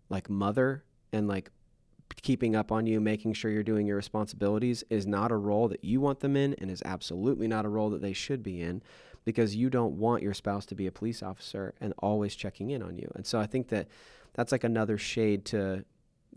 [0.08, 1.50] like mother and like
[2.20, 5.84] keeping up on you, making sure you're doing your responsibilities is not a role that
[5.84, 8.82] you want them in and is absolutely not a role that they should be in
[9.24, 12.82] because you don't want your spouse to be a police officer and always checking in
[12.82, 13.10] on you.
[13.14, 13.88] And so I think that
[14.34, 15.84] that's like another shade to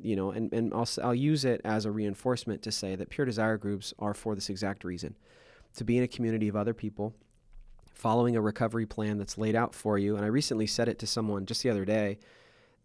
[0.01, 3.25] you know, and, and I'll, I'll use it as a reinforcement to say that pure
[3.25, 5.15] desire groups are for this exact reason
[5.75, 7.13] to be in a community of other people
[7.93, 10.15] following a recovery plan that's laid out for you.
[10.15, 12.17] And I recently said it to someone just the other day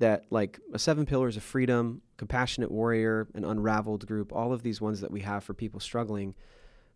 [0.00, 4.80] that like a seven pillars of freedom, compassionate warrior, an unraveled group, all of these
[4.80, 6.34] ones that we have for people struggling,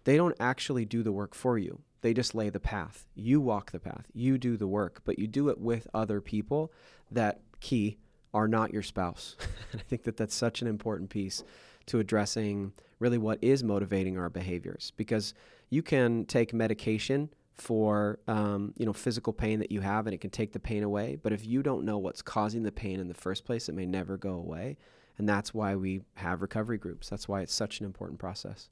[0.04, 1.80] they don't actually do the work for you.
[2.00, 3.06] They just lay the path.
[3.14, 4.06] You walk the path.
[4.12, 6.72] You do the work, but you do it with other people
[7.10, 7.98] that key
[8.32, 9.36] are not your spouse.
[9.72, 11.44] and I think that that's such an important piece
[11.86, 15.34] to addressing really what is motivating our behaviors because
[15.68, 20.20] you can take medication for um, you know physical pain that you have and it
[20.20, 23.08] can take the pain away but if you don't know what's causing the pain in
[23.08, 24.76] the first place it may never go away
[25.18, 28.68] and that's why we have recovery groups that's why it's such an important process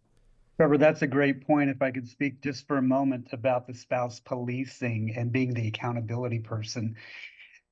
[0.59, 1.71] Trevor, that's a great point.
[1.71, 5.66] If I could speak just for a moment about the spouse policing and being the
[5.66, 6.95] accountability person.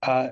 [0.02, 0.30] Uh,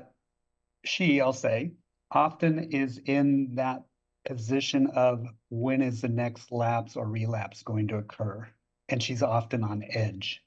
[0.85, 1.73] she, I'll say,
[2.11, 3.85] often is in that
[4.25, 8.49] position of when is the next lapse or relapse going to occur?
[8.89, 10.43] And she's often on edge.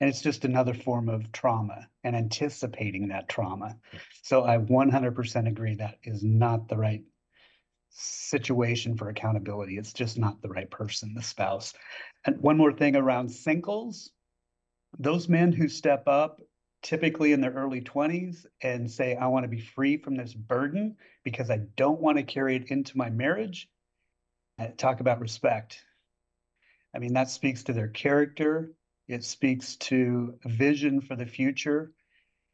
[0.00, 3.76] And it's just another form of trauma and anticipating that trauma.
[4.22, 7.02] So I 100% agree that is not the right
[7.90, 9.78] situation for accountability.
[9.78, 11.74] It's just not the right person, the spouse.
[12.26, 14.10] And one more thing around singles
[14.98, 16.40] those men who step up
[16.82, 20.96] typically in their early 20s and say, I want to be free from this burden
[21.24, 23.68] because I don't want to carry it into my marriage.
[24.58, 25.82] Uh, talk about respect.
[26.94, 28.72] I mean, that speaks to their character,
[29.08, 31.92] it speaks to vision for the future.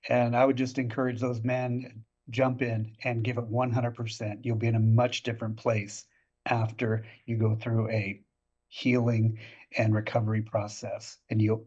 [0.08, 4.38] And I would just encourage those men jump in and give it 100%.
[4.42, 6.06] You'll be in a much different place
[6.46, 8.20] after you go through a
[8.68, 9.38] healing
[9.76, 11.64] and recovery process and you'll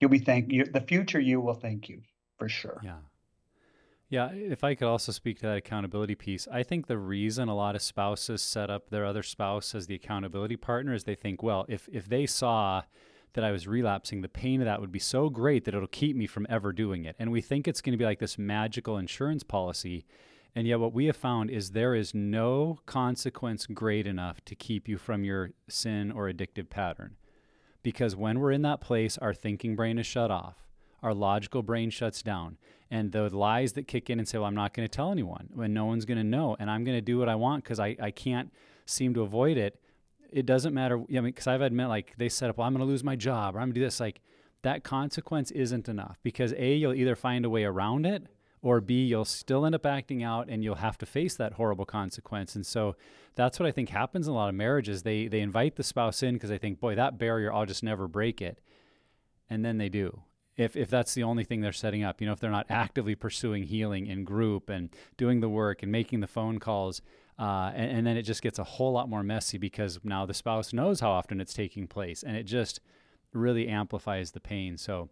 [0.00, 2.02] you'll be thank you the future you will thank you
[2.38, 2.98] for sure yeah
[4.10, 7.54] yeah if i could also speak to that accountability piece i think the reason a
[7.54, 11.42] lot of spouses set up their other spouse as the accountability partner is they think
[11.42, 12.82] well if if they saw
[13.34, 16.16] that I was relapsing, the pain of that would be so great that it'll keep
[16.16, 17.16] me from ever doing it.
[17.18, 20.04] And we think it's going to be like this magical insurance policy.
[20.54, 24.88] And yet, what we have found is there is no consequence great enough to keep
[24.88, 27.16] you from your sin or addictive pattern.
[27.82, 30.64] Because when we're in that place, our thinking brain is shut off,
[31.02, 32.56] our logical brain shuts down,
[32.90, 35.50] and the lies that kick in and say, Well, I'm not going to tell anyone,
[35.52, 37.78] when no one's going to know, and I'm going to do what I want because
[37.78, 38.50] I, I can't
[38.86, 39.78] seem to avoid it
[40.36, 40.98] it doesn't matter.
[40.98, 43.16] I mean, because I've admit like they set up, well, I'm going to lose my
[43.16, 44.00] job or I'm going to do this.
[44.00, 44.20] Like
[44.62, 48.26] that consequence isn't enough because A, you'll either find a way around it
[48.60, 51.86] or B, you'll still end up acting out and you'll have to face that horrible
[51.86, 52.54] consequence.
[52.54, 52.96] And so
[53.34, 55.04] that's what I think happens in a lot of marriages.
[55.04, 58.06] They, they invite the spouse in because they think, boy, that barrier, I'll just never
[58.06, 58.60] break it.
[59.48, 60.20] And then they do.
[60.58, 63.14] If, if that's the only thing they're setting up, you know, if they're not actively
[63.14, 67.00] pursuing healing in group and doing the work and making the phone calls,
[67.38, 70.32] uh, and, and, then it just gets a whole lot more messy because now the
[70.32, 72.80] spouse knows how often it's taking place, and it just
[73.32, 74.78] really amplifies the pain.
[74.78, 75.10] So,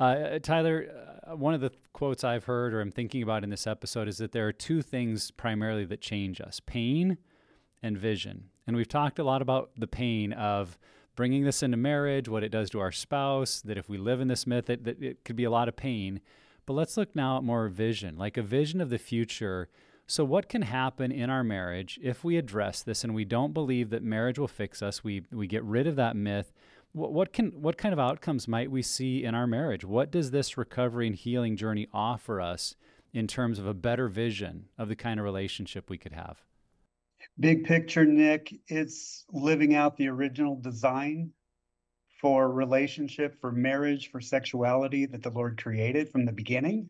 [0.00, 0.88] uh, Tyler,
[1.26, 4.18] uh, one of the quotes I've heard or I'm thinking about in this episode is
[4.18, 7.18] that there are two things primarily that change us pain
[7.82, 8.44] and vision.
[8.66, 10.78] And we've talked a lot about the pain of
[11.16, 14.28] bringing this into marriage, what it does to our spouse, that if we live in
[14.28, 16.20] this myth, that it could be a lot of pain.
[16.64, 19.68] But let's look now at more vision, like a vision of the future
[20.10, 23.90] so, what can happen in our marriage if we address this and we don't believe
[23.90, 25.04] that marriage will fix us?
[25.04, 26.50] We, we get rid of that myth.
[26.92, 29.84] What, what, can, what kind of outcomes might we see in our marriage?
[29.84, 32.74] What does this recovery and healing journey offer us
[33.12, 36.42] in terms of a better vision of the kind of relationship we could have?
[37.38, 41.32] Big picture, Nick, it's living out the original design
[42.18, 46.88] for relationship, for marriage, for sexuality that the Lord created from the beginning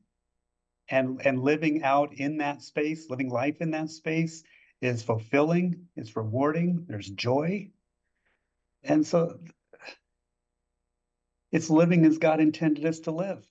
[0.89, 4.43] and and living out in that space living life in that space
[4.81, 7.71] is fulfilling it's rewarding there's joy.
[8.85, 9.39] And so
[11.51, 13.45] it's living as god intended us to live.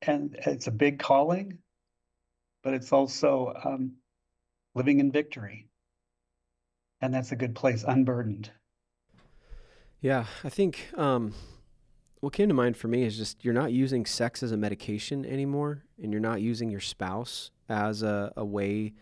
[0.00, 1.58] And it's a big calling
[2.62, 3.96] but it's also um,
[4.74, 5.68] living in victory.
[7.00, 8.50] And that's a good place unburdened.
[10.00, 11.32] Yeah i think um,
[12.22, 15.26] what came to mind for me is just you're not using sex as a medication
[15.26, 18.92] anymore, and you're not using your spouse as a, a way,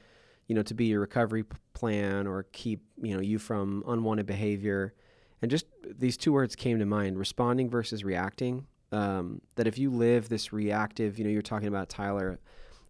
[0.47, 4.95] you know, to be your recovery plan or keep you know you from unwanted behavior.
[5.43, 8.67] And just these two words came to mind: responding versus reacting.
[8.91, 12.41] Um, that if you live this reactive, you know, you're talking about Tyler,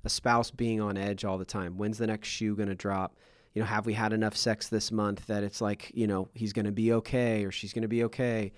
[0.04, 1.76] a spouse being on edge all the time.
[1.76, 3.16] When's the next shoe going to drop?
[3.52, 6.52] You know, have we had enough sex this month that it's like, you know, he's
[6.52, 8.52] going to be okay or she's going to be okay?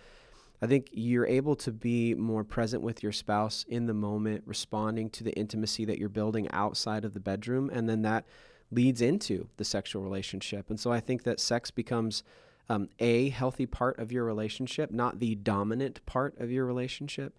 [0.62, 5.11] I think you're able to be more present with your spouse in the moment, responding
[5.11, 7.68] to the intimacy that you're building outside of the bedroom.
[7.72, 8.25] And then that
[8.70, 10.70] leads into the sexual relationship.
[10.70, 12.22] And so I think that sex becomes
[12.68, 17.37] um, a healthy part of your relationship, not the dominant part of your relationship.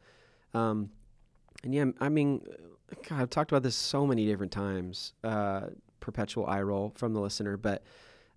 [0.53, 0.89] Um,
[1.63, 2.45] and yeah, I mean,
[3.07, 5.67] God, I've talked about this so many different times, uh,
[6.01, 7.83] perpetual eye roll from the listener, but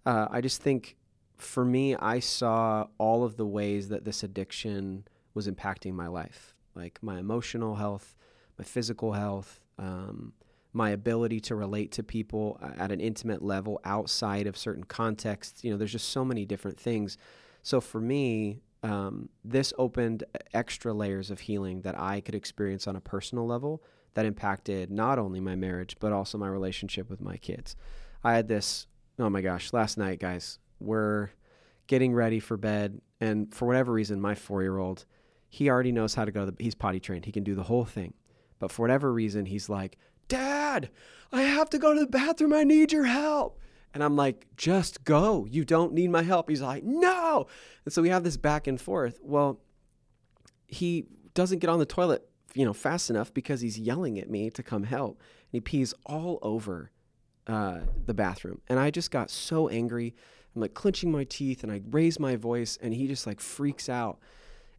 [0.07, 0.96] uh, I just think
[1.38, 6.55] for me, I saw all of the ways that this addiction was impacting my life,
[6.75, 8.16] like my emotional health,
[8.59, 10.33] my physical health, um,
[10.72, 15.64] my ability to relate to people at an intimate level outside of certain contexts.
[15.64, 17.16] You know, there's just so many different things.
[17.62, 22.94] So for me, um, this opened extra layers of healing that I could experience on
[22.94, 23.82] a personal level
[24.14, 27.74] that impacted not only my marriage, but also my relationship with my kids.
[28.22, 28.87] I had this,
[29.18, 31.31] oh my gosh, last night, guys, we're
[31.87, 35.05] getting ready for bed, and for whatever reason, my four year old,
[35.49, 36.45] he already knows how to go.
[36.45, 37.24] To the, he's potty trained.
[37.24, 38.14] He can do the whole thing.
[38.59, 39.99] But for whatever reason, he's like,
[40.29, 40.91] Dad,
[41.33, 42.53] I have to go to the bathroom.
[42.53, 43.61] I need your help.
[43.95, 45.47] And I'm like, just go.
[45.51, 46.51] You don't need my help.
[46.51, 47.47] He's like, no.
[47.85, 49.20] And so we have this back and forth.
[49.22, 49.61] Well,
[50.66, 54.51] he doesn't get on the toilet, you know, fast enough because he's yelling at me
[54.51, 55.18] to come help.
[55.20, 56.91] And he pees all over
[57.47, 58.61] uh, the bathroom.
[58.68, 60.14] And I just got so angry.
[60.57, 63.90] I'm like clenching my teeth and I raise my voice and he just like freaks
[63.90, 64.18] out.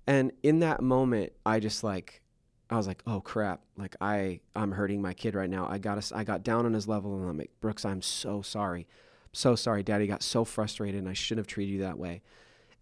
[0.08, 2.22] And in that moment, I just like,
[2.70, 3.62] I was like, oh crap.
[3.78, 5.68] Like I, I'm hurting my kid right now.
[5.70, 8.42] I got us, I got down on his level and I'm like, Brooks, I'm so
[8.42, 8.88] sorry.
[9.34, 9.84] so sorry.
[9.84, 12.24] Daddy got so frustrated and I shouldn't have treated you that way.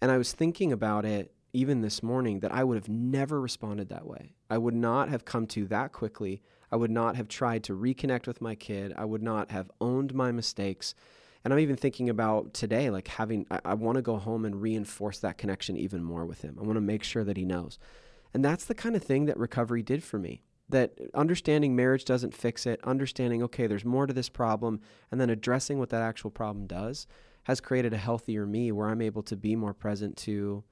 [0.02, 3.90] And I was thinking about it even this morning that I would have never responded
[3.90, 4.36] that way.
[4.50, 6.42] I would not have come to that quickly.
[6.72, 8.94] I would not have tried to reconnect with my kid.
[8.98, 10.96] I would not have owned my mistakes.
[11.46, 14.60] And I'm even thinking about today, like having, I, I want to go home and
[14.60, 16.58] reinforce that connection even more with him.
[16.60, 17.78] I want to make sure that he knows.
[18.34, 20.42] And that's the kind of thing that recovery did for me.
[20.68, 24.82] That understanding marriage doesn't fix it, understanding, okay, there's more to this problem,
[25.12, 27.06] and then addressing what that actual problem does
[27.44, 30.64] has created a healthier me where I'm able to be more present to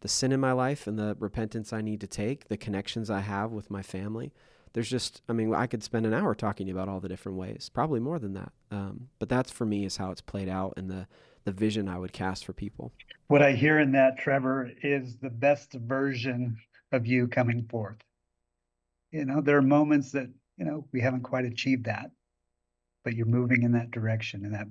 [0.00, 3.20] the sin in my life and the repentance I need to take, the connections I
[3.20, 4.32] have with my family.
[4.72, 7.70] There's just, I mean, I could spend an hour talking about all the different ways,
[7.72, 8.52] probably more than that.
[8.70, 11.06] Um, but that's for me is how it's played out and the
[11.44, 12.92] the vision I would cast for people.
[13.28, 16.58] What I hear in that, Trevor, is the best version
[16.92, 17.96] of you coming forth.
[19.12, 22.10] You know, there are moments that you know we haven't quite achieved that,
[23.02, 24.66] but you're moving in that direction, and that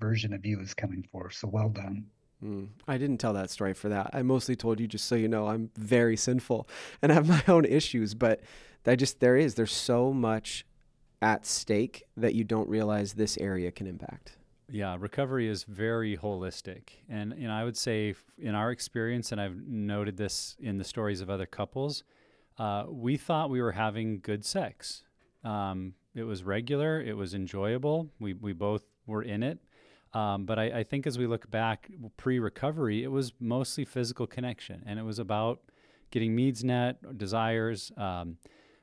[0.00, 1.34] version of you is coming forth.
[1.34, 2.06] So well done.
[2.44, 4.10] Mm, I didn't tell that story for that.
[4.12, 6.68] I mostly told you just so you know I'm very sinful
[7.02, 8.40] and have my own issues, but
[8.86, 10.64] I just there is there's so much
[11.22, 14.36] at stake that you don't realize this area can impact.
[14.70, 16.90] Yeah, recovery is very holistic.
[17.08, 20.84] And you know, I would say in our experience and I've noted this in the
[20.84, 22.04] stories of other couples,
[22.58, 25.04] uh, we thought we were having good sex.
[25.44, 28.10] Um, it was regular, it was enjoyable.
[28.18, 29.58] We we both were in it.
[30.16, 34.26] Um, but I, I, think as we look back pre recovery, it was mostly physical
[34.26, 35.60] connection and it was about
[36.10, 37.92] getting needs met, desires.
[37.98, 38.38] Um,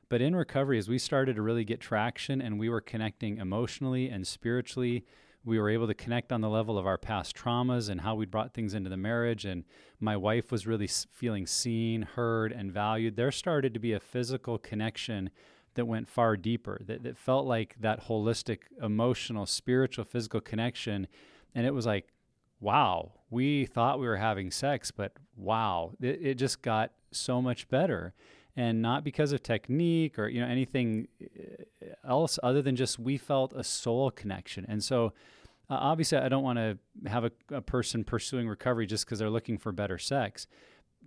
[0.08, 4.08] but in recovery, as we started to really get traction and we were connecting emotionally
[4.10, 5.04] and spiritually,
[5.44, 8.26] we were able to connect on the level of our past traumas and how we
[8.26, 9.44] brought things into the marriage.
[9.44, 9.64] And
[9.98, 13.16] my wife was really feeling seen, heard, and valued.
[13.16, 15.30] There started to be a physical connection
[15.74, 21.06] that went far deeper, that, that felt like that holistic, emotional, spiritual, physical connection.
[21.54, 22.08] And it was like,
[22.60, 27.68] wow, we thought we were having sex, but wow, it, it just got so much
[27.68, 28.14] better.
[28.56, 33.18] And not because of technique or you know anything uh, else other than just we
[33.18, 34.64] felt a soul connection.
[34.68, 35.12] And so
[35.68, 39.28] uh, obviously I don't want to have a, a person pursuing recovery just because they're
[39.28, 40.46] looking for better sex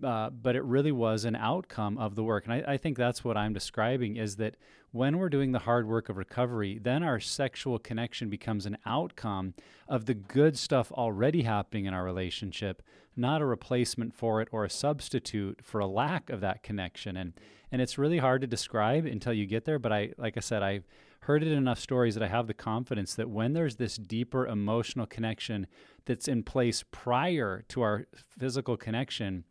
[0.04, 2.45] uh, but it really was an outcome of the work.
[2.45, 4.56] And I, I, think that's what I'm describing is that
[4.91, 9.54] when we're doing the hard work of recovery, then our sexual connection becomes an outcome
[9.88, 12.84] of the good stuff already happening in our relationship,
[13.16, 17.18] not a replacement for it or a substitute for a lack of that connection.
[17.18, 17.34] And
[17.72, 19.80] and it's really hard to describe until you get there.
[19.80, 20.88] But I, like I said, I've
[21.22, 24.48] heard it in enough stories that I have the confidence that when there's this deeper
[24.48, 25.68] emotional connection
[26.06, 28.06] that's in place prior to our
[28.39, 29.43] physical connection,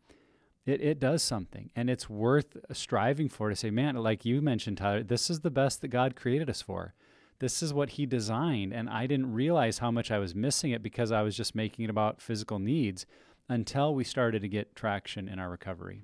[0.67, 4.77] it, it does something and it's worth striving for to say, man, like you mentioned,
[4.77, 6.93] Tyler, this is the best that God created us for.
[7.39, 8.73] This is what He designed.
[8.73, 11.85] And I didn't realize how much I was missing it because I was just making
[11.85, 13.05] it about physical needs
[13.47, 16.03] until we started to get traction in our recovery.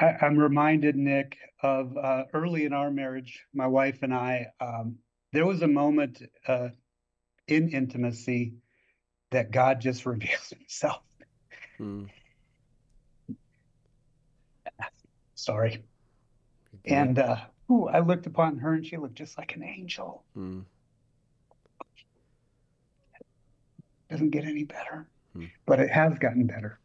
[0.00, 4.96] I, am reminded, Nick, of uh, early in our marriage, my wife and I, um,
[5.32, 6.70] there was a moment uh,
[7.46, 8.54] in intimacy
[9.30, 11.02] that God just revealed himself.
[11.76, 12.06] Hmm.
[15.38, 15.84] Sorry.
[16.84, 17.36] And uh,
[17.70, 20.24] ooh, I looked upon her and she looked just like an angel.
[20.36, 20.64] Mm.
[24.10, 25.48] Doesn't get any better, mm.
[25.64, 26.80] but it has gotten better.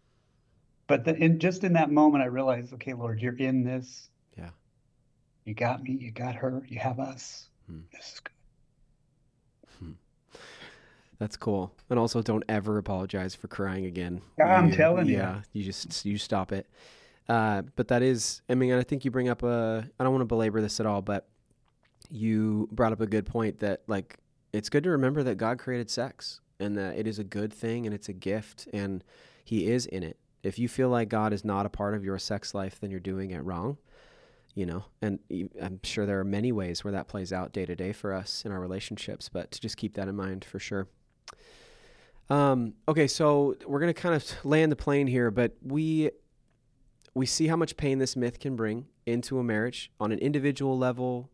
[0.86, 4.10] But the, in just in that moment, I realized, okay, Lord, you're in this.
[4.38, 4.49] Yeah.
[5.45, 5.93] You got me.
[5.93, 6.62] You got her.
[6.68, 7.47] You have us.
[7.72, 7.82] Mm.
[7.91, 8.34] This is good.
[9.80, 10.38] Hmm.
[11.18, 11.74] That's cool.
[11.89, 14.22] And also, don't ever apologize for crying again.
[14.39, 15.18] I'm you, telling you.
[15.18, 16.68] Yeah, you just you stop it.
[17.30, 20.22] Uh, but that is, I mean, I think you bring up a, I don't want
[20.22, 21.28] to belabor this at all, but
[22.10, 24.18] you brought up a good point that like,
[24.52, 27.86] it's good to remember that God created sex and that it is a good thing
[27.86, 29.04] and it's a gift and
[29.44, 30.18] he is in it.
[30.44, 33.00] If you feel like God is not a part of your sex life, then you're
[33.00, 33.78] doing it wrong,
[34.54, 35.20] you know, and
[35.62, 38.44] I'm sure there are many ways where that plays out day to day for us
[38.46, 40.88] in our relationships, but to just keep that in mind for sure.
[42.30, 46.12] Um, okay, so we're going to kind of land the plane here, but we
[47.16, 50.78] we see how much pain this myth can bring into a marriage on an individual
[50.78, 51.30] level,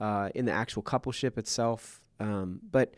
[0.00, 2.00] uh, in the actual coupleship itself.
[2.18, 2.94] Um, but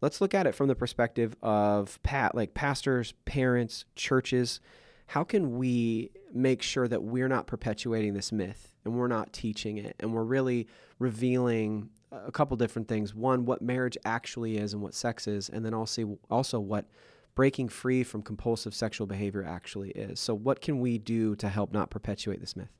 [0.00, 4.60] let's look at it from the perspective of pat, like pastors, parents, churches.
[5.06, 9.76] how can we make sure that we're not perpetuating this myth and we're not teaching
[9.78, 10.66] it and we're really
[10.98, 15.64] revealing a couple different things one what marriage actually is and what sex is and
[15.64, 16.86] then also also what
[17.34, 20.20] breaking free from compulsive sexual behavior actually is.
[20.20, 22.72] So what can we do to help not perpetuate this myth?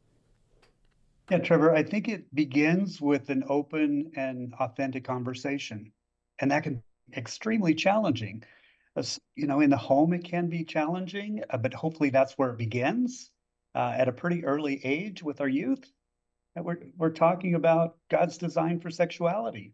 [1.31, 5.93] Yeah trevor i think it begins with an open and authentic conversation
[6.43, 6.83] and that can be
[7.17, 8.43] extremely challenging.
[9.37, 12.59] You know, in the home, it can be challenging, uh, but hopefully that's where it
[12.59, 13.31] begins.
[13.75, 15.91] Uh, at a pretty early age with our youth.
[16.55, 19.73] And we're, we're talking about God's design for sexuality.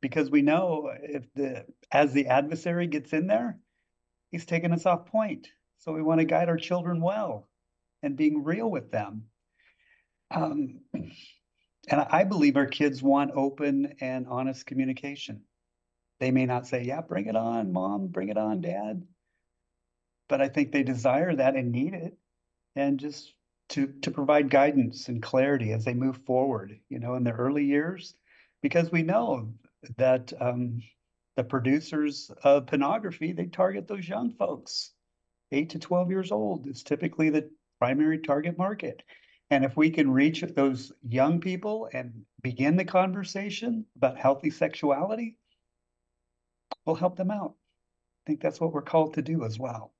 [0.00, 3.58] Because we know if the as the adversary gets in there,
[4.30, 5.48] he's taking us off point.
[5.78, 7.48] So we want to guide our children well
[8.02, 9.24] and being real with them.
[10.30, 15.42] Um, and I believe our kids want open and honest communication.
[16.18, 19.02] They may not say, Yeah, bring it on, mom, bring it on, dad.
[20.28, 22.16] But I think they desire that and need it.
[22.74, 23.32] And just
[23.70, 27.64] to to provide guidance and clarity as they move forward, you know, in their early
[27.64, 28.14] years,
[28.62, 29.52] because we know
[29.96, 30.82] that um,
[31.36, 34.92] the producers of pornography they target those young folks,
[35.52, 39.02] eight to twelve years old is typically the primary target market.
[39.50, 45.36] And if we can reach those young people and begin the conversation about healthy sexuality,
[46.84, 47.54] we'll help them out.
[47.54, 49.92] I think that's what we're called to do as well.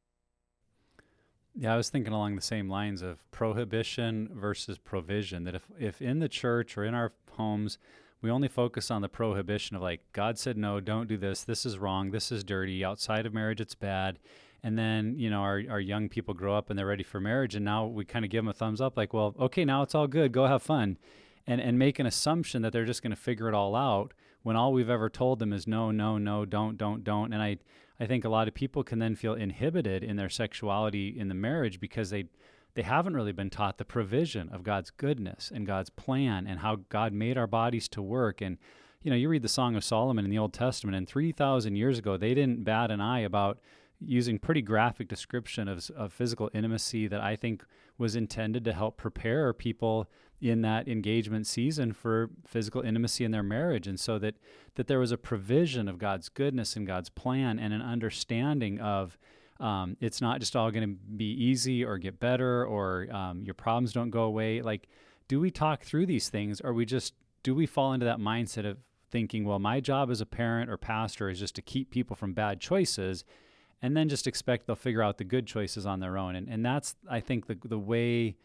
[1.55, 5.45] Yeah, I was thinking along the same lines of prohibition versus provision.
[5.45, 7.79] That if, if in the church or in our homes,
[8.23, 11.67] we only focus on the prohibition of like, God said no, don't do this, this
[11.67, 14.19] is wrong, this is dirty, outside of marriage, it's bad.
[14.63, 17.55] And then, you know, our, our young people grow up and they're ready for marriage.
[17.55, 19.95] And now we kind of give them a thumbs up, like, well, okay, now it's
[19.95, 20.99] all good, go have fun.
[21.47, 24.13] And, and make an assumption that they're just going to figure it all out
[24.43, 27.33] when all we've ever told them is no, no, no, don't, don't, don't.
[27.33, 27.59] And I,
[28.01, 31.35] I think a lot of people can then feel inhibited in their sexuality in the
[31.35, 32.25] marriage because they,
[32.77, 36.77] they haven't really been taught the provision of God's goodness and God's plan and how
[36.91, 38.43] God made our bodies to work.
[38.43, 38.59] And,
[39.03, 41.99] you know, you read the Song of Solomon in the Old Testament, and 3,000 years
[41.99, 43.61] ago, they didn't bat an eye about
[43.99, 47.65] using pretty graphic description of, of physical intimacy that I think
[47.97, 50.07] was intended to help prepare people
[50.39, 54.35] in that engagement season for physical intimacy in their marriage and so that
[54.75, 59.17] that there was a provision of God's goodness and God's plan and an understanding of
[59.61, 63.55] um, it's not just all going to be easy or get better or um, your
[63.55, 64.63] problems don't go away.
[64.63, 64.89] Like
[65.29, 68.69] do we talk through these things or we just do we fall into that mindset
[68.69, 68.79] of
[69.11, 72.33] thinking well my job as a parent or pastor is just to keep people from
[72.33, 73.25] bad choices
[73.83, 76.35] and then just expect they'll figure out the good choices on their own?
[76.37, 78.37] And, and that's i think the, the way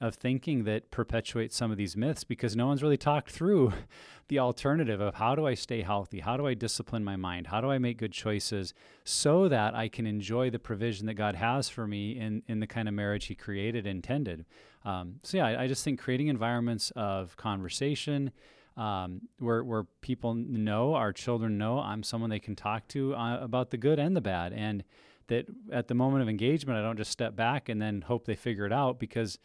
[0.00, 3.72] of thinking that perpetuates some of these myths because no one's really talked through
[4.28, 6.20] the alternative of how do I stay healthy?
[6.20, 7.48] How do I discipline my mind?
[7.48, 8.72] How do I make good choices
[9.04, 12.66] so that I can enjoy the provision that God has for me in, in the
[12.66, 14.46] kind of marriage He created, intended?
[14.84, 18.30] Um, so, yeah, I, I, just think creating environments of conversation
[18.78, 23.40] um, where, where people know, our children know, I'm someone they can talk to uh,
[23.40, 24.54] about the good and the bad.
[24.54, 24.82] And
[25.26, 28.34] that at the moment of engagement, I don't just step back and then hope they
[28.34, 29.38] figure it out because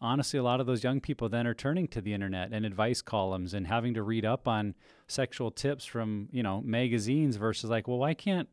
[0.00, 3.02] honestly, a lot of those young people then are turning to the internet and advice
[3.02, 4.74] columns and having to read up on
[5.06, 8.48] sexual tips from, you know, magazines versus like, well, why can't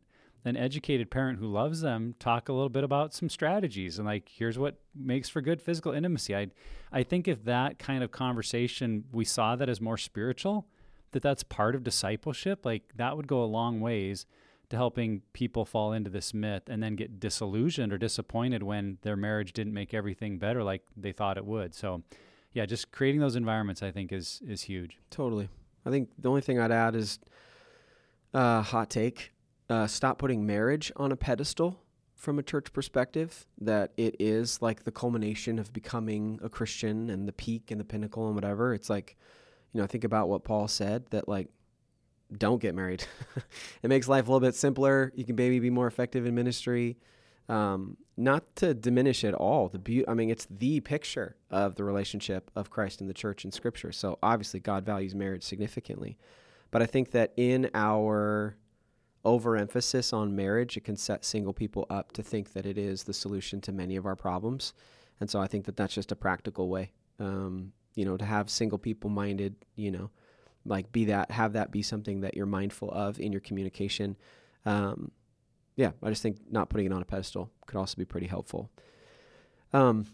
[0.46, 4.30] an educated parent who loves them talk a little bit about some strategies and like,
[4.30, 6.36] here's what makes for good physical intimacy.
[6.36, 6.48] I,
[6.92, 10.68] I think if that kind of conversation, we saw that as more spiritual,
[11.12, 14.26] that that's part of discipleship, like that would go a long ways
[14.70, 19.16] to helping people fall into this myth and then get disillusioned or disappointed when their
[19.16, 21.74] marriage didn't make everything better like they thought it would.
[21.74, 22.04] So,
[22.52, 24.98] yeah, just creating those environments I think is is huge.
[25.10, 25.50] Totally.
[25.86, 27.20] I think the only thing I'd add is
[28.34, 29.32] uh, hot take.
[29.70, 31.80] Uh, stop putting marriage on a pedestal
[32.16, 33.46] from a church perspective.
[33.60, 37.86] That it is like the culmination of becoming a Christian and the peak and the
[37.86, 38.74] pinnacle and whatever.
[38.74, 39.16] It's like,
[39.72, 41.48] you know, think about what Paul said that like
[42.36, 43.06] don't get married.
[43.84, 45.12] it makes life a little bit simpler.
[45.16, 46.98] You can maybe be more effective in ministry.
[47.50, 50.08] Um, not to diminish at all the beauty.
[50.08, 53.92] I mean, it's the picture of the relationship of Christ and the church in Scripture.
[53.92, 56.18] So obviously, God values marriage significantly.
[56.72, 58.58] But I think that in our
[59.24, 63.14] overemphasis on marriage, it can set single people up to think that it is the
[63.14, 64.74] solution to many of our problems.
[65.20, 68.50] And so I think that that's just a practical way, um, you know, to have
[68.50, 70.10] single people minded, you know,
[70.68, 74.18] like be that have that be something that you're mindful of in your communication.
[74.66, 75.12] Um,
[75.78, 78.70] yeah i just think not putting it on a pedestal could also be pretty helpful.
[79.72, 80.06] Um,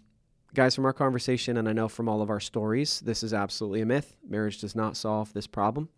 [0.54, 3.82] guys from our conversation and i know from all of our stories this is absolutely
[3.82, 4.16] a myth.
[4.28, 5.89] Marriage does not solve this problem.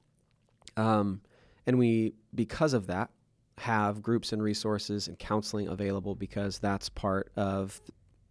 [0.78, 1.22] Um,
[1.68, 3.10] and we because of that
[3.58, 7.82] have groups and resources and counseling available because that's part of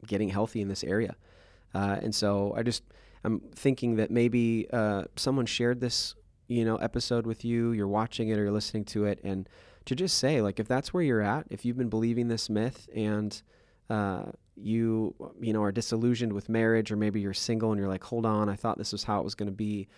[0.07, 1.17] getting healthy in this area.
[1.75, 2.83] Uh, and so I just
[3.25, 6.15] I'm thinking that maybe uh, someone shared this
[6.47, 9.49] you know episode with you, you're watching it or you're listening to it, and
[9.87, 12.89] to just say like if that's where you're at, if you've been believing this myth
[12.95, 13.43] and
[13.91, 14.25] uh,
[14.57, 18.25] you you know are disillusioned with marriage or maybe you're single and you're like hold
[18.25, 19.89] on i thought this was how it was going to be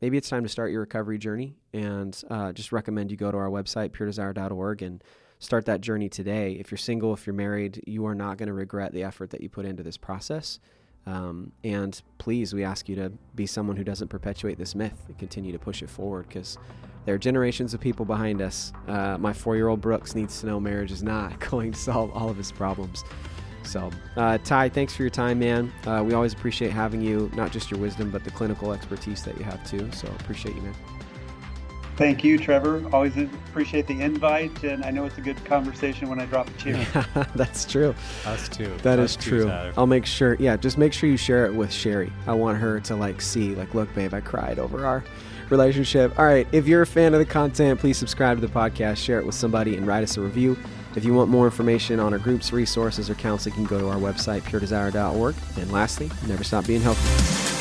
[0.00, 3.36] maybe it's time to start your recovery journey and uh, just recommend you go to
[3.36, 5.04] our website puredesire.org and
[5.38, 6.52] start that journey today.
[6.52, 9.42] If you're single if you're married you are not going to regret the effort that
[9.42, 10.58] you put into this process
[11.06, 15.18] um, and please we ask you to be someone who doesn't perpetuate this myth and
[15.18, 16.58] continue to push it forward because
[17.04, 20.92] there are generations of people behind us uh, my four-year-old brooks needs to know marriage
[20.92, 23.04] is not going to solve all of his problems
[23.66, 25.72] so, uh, Ty, thanks for your time, man.
[25.86, 29.36] Uh, we always appreciate having you, not just your wisdom, but the clinical expertise that
[29.38, 29.90] you have too.
[29.92, 30.74] So, appreciate you, man.
[31.96, 32.84] Thank you, Trevor.
[32.92, 36.52] Always appreciate the invite, and I know it's a good conversation when I drop a
[36.52, 36.86] tear.
[37.34, 37.94] That's true.
[38.26, 38.76] Us too.
[38.82, 39.46] That Us is true.
[39.46, 39.72] Tyler.
[39.78, 40.34] I'll make sure.
[40.34, 42.12] Yeah, just make sure you share it with Sherry.
[42.26, 45.04] I want her to like see, like, look, babe, I cried over our
[45.48, 46.18] relationship.
[46.18, 49.18] All right, if you're a fan of the content, please subscribe to the podcast, share
[49.18, 50.58] it with somebody, and write us a review.
[50.96, 53.88] If you want more information on our groups, resources, or counseling, you can go to
[53.88, 55.34] our website, puredesire.org.
[55.58, 57.55] And lastly, never stop being healthy.